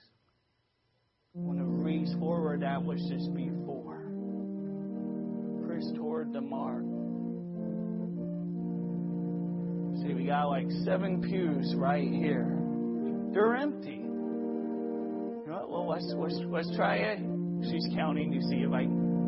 I 1.36 1.40
want 1.40 1.60
to 1.60 1.66
reach 1.66 2.10
forward 2.20 2.62
that 2.62 2.84
which 2.84 3.00
is 3.00 3.28
before. 3.30 4.04
Press 5.66 5.84
toward 5.96 6.32
the 6.32 6.42
mark. 6.42 6.84
See, 10.02 10.14
We 10.14 10.26
got 10.28 10.50
like 10.50 10.70
seven 10.86 11.22
pews 11.22 11.74
right 11.76 12.08
here. 12.08 12.60
They're 13.34 13.56
empty. 13.56 13.96
You 13.96 15.44
know 15.48 15.54
what? 15.54 15.70
Well, 15.70 15.88
let's, 15.90 16.14
let's, 16.16 16.40
let's 16.48 16.76
try 16.76 16.98
it. 16.98 17.20
She's 17.64 17.88
counting 17.96 18.32
to 18.32 18.42
see 18.50 18.58
if 18.58 18.72
I 18.72 18.84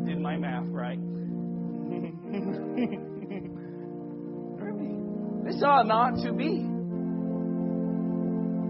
did 0.06 0.20
my 0.20 0.36
math 0.36 0.68
right. 0.68 0.98
this 5.44 5.62
ought 5.62 5.86
not 5.86 6.16
to 6.24 6.32
be. 6.32 6.75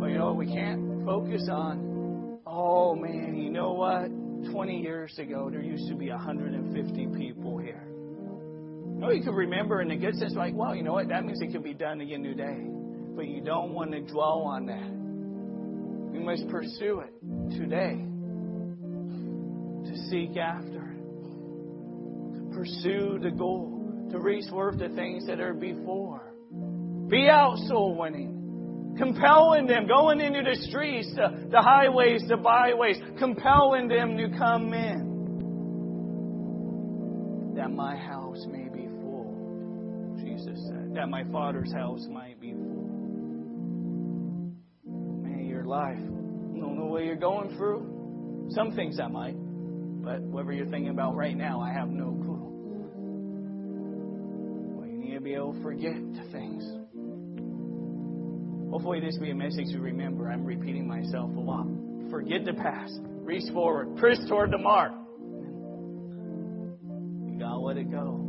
But 0.06 0.12
you 0.12 0.18
know? 0.18 0.32
We 0.34 0.46
can't 0.46 1.04
focus 1.04 1.48
on, 1.50 2.38
oh 2.46 2.94
man, 2.94 3.36
you 3.36 3.50
know 3.50 3.72
what? 3.72 4.06
20 4.52 4.80
years 4.80 5.18
ago, 5.18 5.50
there 5.50 5.60
used 5.60 5.88
to 5.88 5.96
be 5.96 6.10
150 6.10 7.08
people 7.08 7.58
here. 7.58 7.88
No, 7.88 9.10
you 9.10 9.24
can 9.24 9.34
remember 9.34 9.82
in 9.82 9.90
a 9.90 9.96
good 9.96 10.14
sense, 10.14 10.34
like, 10.36 10.54
well, 10.54 10.76
you 10.76 10.84
know 10.84 10.92
what? 10.92 11.08
That 11.08 11.24
means 11.24 11.42
it 11.42 11.50
can 11.50 11.62
be 11.62 11.74
done 11.74 12.00
again 12.00 12.22
today. 12.22 12.56
But 13.16 13.26
you 13.26 13.40
don't 13.40 13.72
want 13.72 13.90
to 13.90 14.00
dwell 14.02 14.42
on 14.42 14.66
that. 14.66 14.92
We 16.12 16.24
must 16.24 16.46
pursue 16.50 17.00
it 17.00 17.12
today. 17.58 18.04
To 19.90 19.96
seek 20.08 20.36
after 20.36 20.92
it. 20.92 21.02
To 22.36 22.50
pursue 22.54 23.18
the 23.20 23.32
goal. 23.36 24.08
To 24.12 24.20
reach 24.20 24.48
worth 24.52 24.78
the 24.78 24.90
things 24.90 25.26
that 25.26 25.40
are 25.40 25.52
before. 25.52 26.32
Be 27.08 27.28
out 27.28 27.58
soul 27.66 27.96
winning. 27.98 28.35
Compelling 28.98 29.66
them, 29.66 29.86
going 29.86 30.20
into 30.20 30.42
the 30.42 30.56
streets, 30.68 31.12
the, 31.14 31.48
the 31.50 31.60
highways, 31.60 32.22
the 32.28 32.36
byways, 32.36 32.96
compelling 33.18 33.88
them 33.88 34.16
to 34.16 34.30
come 34.38 34.72
in. 34.72 35.14
That 37.56 37.70
my 37.70 37.94
house 37.96 38.46
may 38.48 38.68
be 38.68 38.86
full, 38.86 40.16
Jesus 40.18 40.58
said. 40.68 40.94
That 40.94 41.08
my 41.08 41.24
Father's 41.30 41.72
house 41.72 42.06
might 42.10 42.40
be 42.40 42.52
full. 42.52 42.88
Man, 45.22 45.46
your 45.46 45.64
life. 45.64 45.98
I 45.98 46.58
don't 46.58 46.78
know 46.78 46.86
what 46.86 47.04
you're 47.04 47.16
going 47.16 47.54
through. 47.56 48.48
Some 48.50 48.72
things 48.72 48.98
I 48.98 49.08
might. 49.08 49.36
But 49.36 50.20
whatever 50.20 50.52
you're 50.52 50.66
thinking 50.66 50.90
about 50.90 51.16
right 51.16 51.36
now, 51.36 51.60
I 51.60 51.72
have 51.72 51.88
no 51.88 52.12
clue. 52.24 52.48
Well, 54.76 54.86
you 54.86 54.96
need 54.96 55.14
to 55.14 55.20
be 55.20 55.34
able 55.34 55.52
to 55.52 55.62
forget 55.62 55.96
things. 56.30 56.64
Hopefully, 58.70 59.00
this 59.00 59.14
will 59.14 59.26
be 59.26 59.30
a 59.30 59.34
message 59.34 59.68
you 59.68 59.80
remember. 59.80 60.28
I'm 60.30 60.44
repeating 60.44 60.86
myself 60.86 61.30
a 61.36 61.40
lot. 61.40 61.66
Forget 62.10 62.44
the 62.44 62.52
past. 62.54 63.00
Reach 63.22 63.50
forward. 63.52 63.96
Press 63.96 64.18
toward 64.28 64.50
the 64.50 64.58
mark. 64.58 64.92
You 67.26 67.38
gotta 67.38 67.58
let 67.58 67.76
it 67.76 67.90
go. 67.90 68.22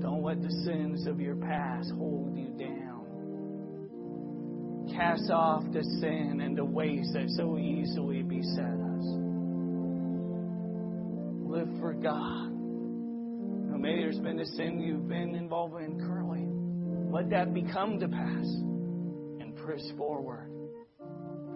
Don't 0.00 0.22
let 0.22 0.40
the 0.42 0.50
sins 0.64 1.06
of 1.06 1.20
your 1.20 1.36
past 1.36 1.90
hold 1.98 2.36
you 2.36 2.48
down. 2.58 2.86
Cast 4.94 5.30
off 5.30 5.64
the 5.72 5.82
sin 6.00 6.40
and 6.42 6.56
the 6.56 6.64
ways 6.64 7.10
that 7.12 7.28
so 7.30 7.58
easily 7.58 8.22
beset 8.22 8.64
us. 8.64 9.06
Live 11.42 11.68
for 11.80 11.92
God. 11.94 12.52
Now, 12.52 13.76
maybe 13.76 14.02
there's 14.02 14.20
been 14.20 14.38
a 14.38 14.46
sin 14.46 14.80
you've 14.80 15.08
been 15.08 15.34
involved 15.34 15.82
in 15.82 15.98
currently. 15.98 16.46
Let 17.10 17.30
that 17.30 17.52
become 17.52 17.98
the 17.98 18.08
past 18.08 18.62
press 19.66 19.82
forward 19.98 20.48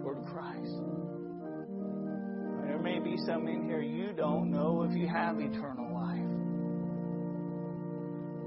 toward 0.02 0.18
Christ. 0.32 0.74
There 2.64 2.80
may 2.82 2.98
be 2.98 3.16
some 3.24 3.46
in 3.46 3.66
here 3.66 3.80
you 3.80 4.12
don't 4.12 4.50
know 4.50 4.82
if 4.82 4.96
you 4.96 5.06
have 5.06 5.38
eternal 5.38 5.94
life. 5.94 6.18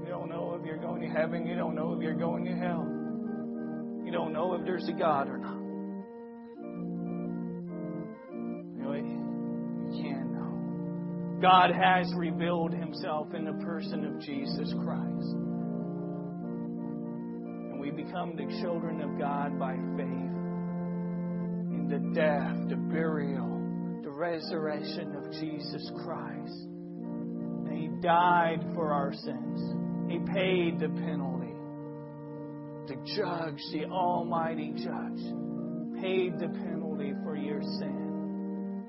You 0.02 0.08
don't 0.10 0.28
know 0.28 0.58
if 0.60 0.66
you're 0.66 0.76
going 0.76 1.00
to 1.00 1.08
heaven. 1.08 1.46
You 1.46 1.56
don't 1.56 1.74
know 1.74 1.94
if 1.94 2.02
you're 2.02 2.12
going 2.12 2.44
to 2.44 2.52
hell. 2.52 2.86
You 4.04 4.12
don't 4.12 4.34
know 4.34 4.52
if 4.54 4.66
there's 4.66 4.86
a 4.86 4.92
God 4.92 5.28
or 5.28 5.38
not. 5.38 5.64
God 11.40 11.72
has 11.72 12.10
revealed 12.16 12.72
himself 12.72 13.34
in 13.34 13.44
the 13.44 13.52
person 13.64 14.02
of 14.06 14.18
Jesus 14.20 14.72
Christ 14.82 15.53
become 17.94 18.36
the 18.36 18.46
children 18.60 19.00
of 19.00 19.18
God 19.18 19.58
by 19.58 19.74
faith 19.96 20.34
in 21.70 21.86
the 21.88 21.98
death, 22.14 22.68
the 22.68 22.76
burial, 22.76 24.00
the 24.02 24.10
resurrection 24.10 25.14
of 25.16 25.32
Jesus 25.32 25.90
Christ. 26.04 26.66
And 27.66 27.76
He 27.76 27.88
died 28.00 28.64
for 28.74 28.92
our 28.92 29.12
sins. 29.12 30.10
He 30.10 30.18
paid 30.32 30.78
the 30.80 30.88
penalty. 30.88 31.52
The 32.86 32.96
judge, 33.16 33.60
the 33.72 33.86
Almighty 33.86 34.72
Judge, 34.76 35.22
paid 36.02 36.38
the 36.38 36.48
penalty 36.48 37.14
for 37.22 37.36
your 37.36 37.62
sin 37.62 38.84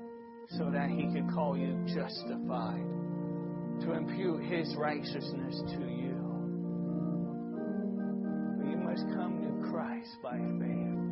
so 0.50 0.70
that 0.70 0.90
He 0.90 1.10
could 1.12 1.32
call 1.32 1.56
you 1.56 1.84
justified, 1.86 2.84
to 3.80 3.92
impute 3.92 4.44
His 4.44 4.74
righteousness 4.76 5.62
to 5.72 5.80
you 5.80 6.05
must 8.96 9.12
come 9.12 9.42
to 9.42 9.70
Christ 9.70 10.22
by 10.22 10.38
faith. 10.58 11.05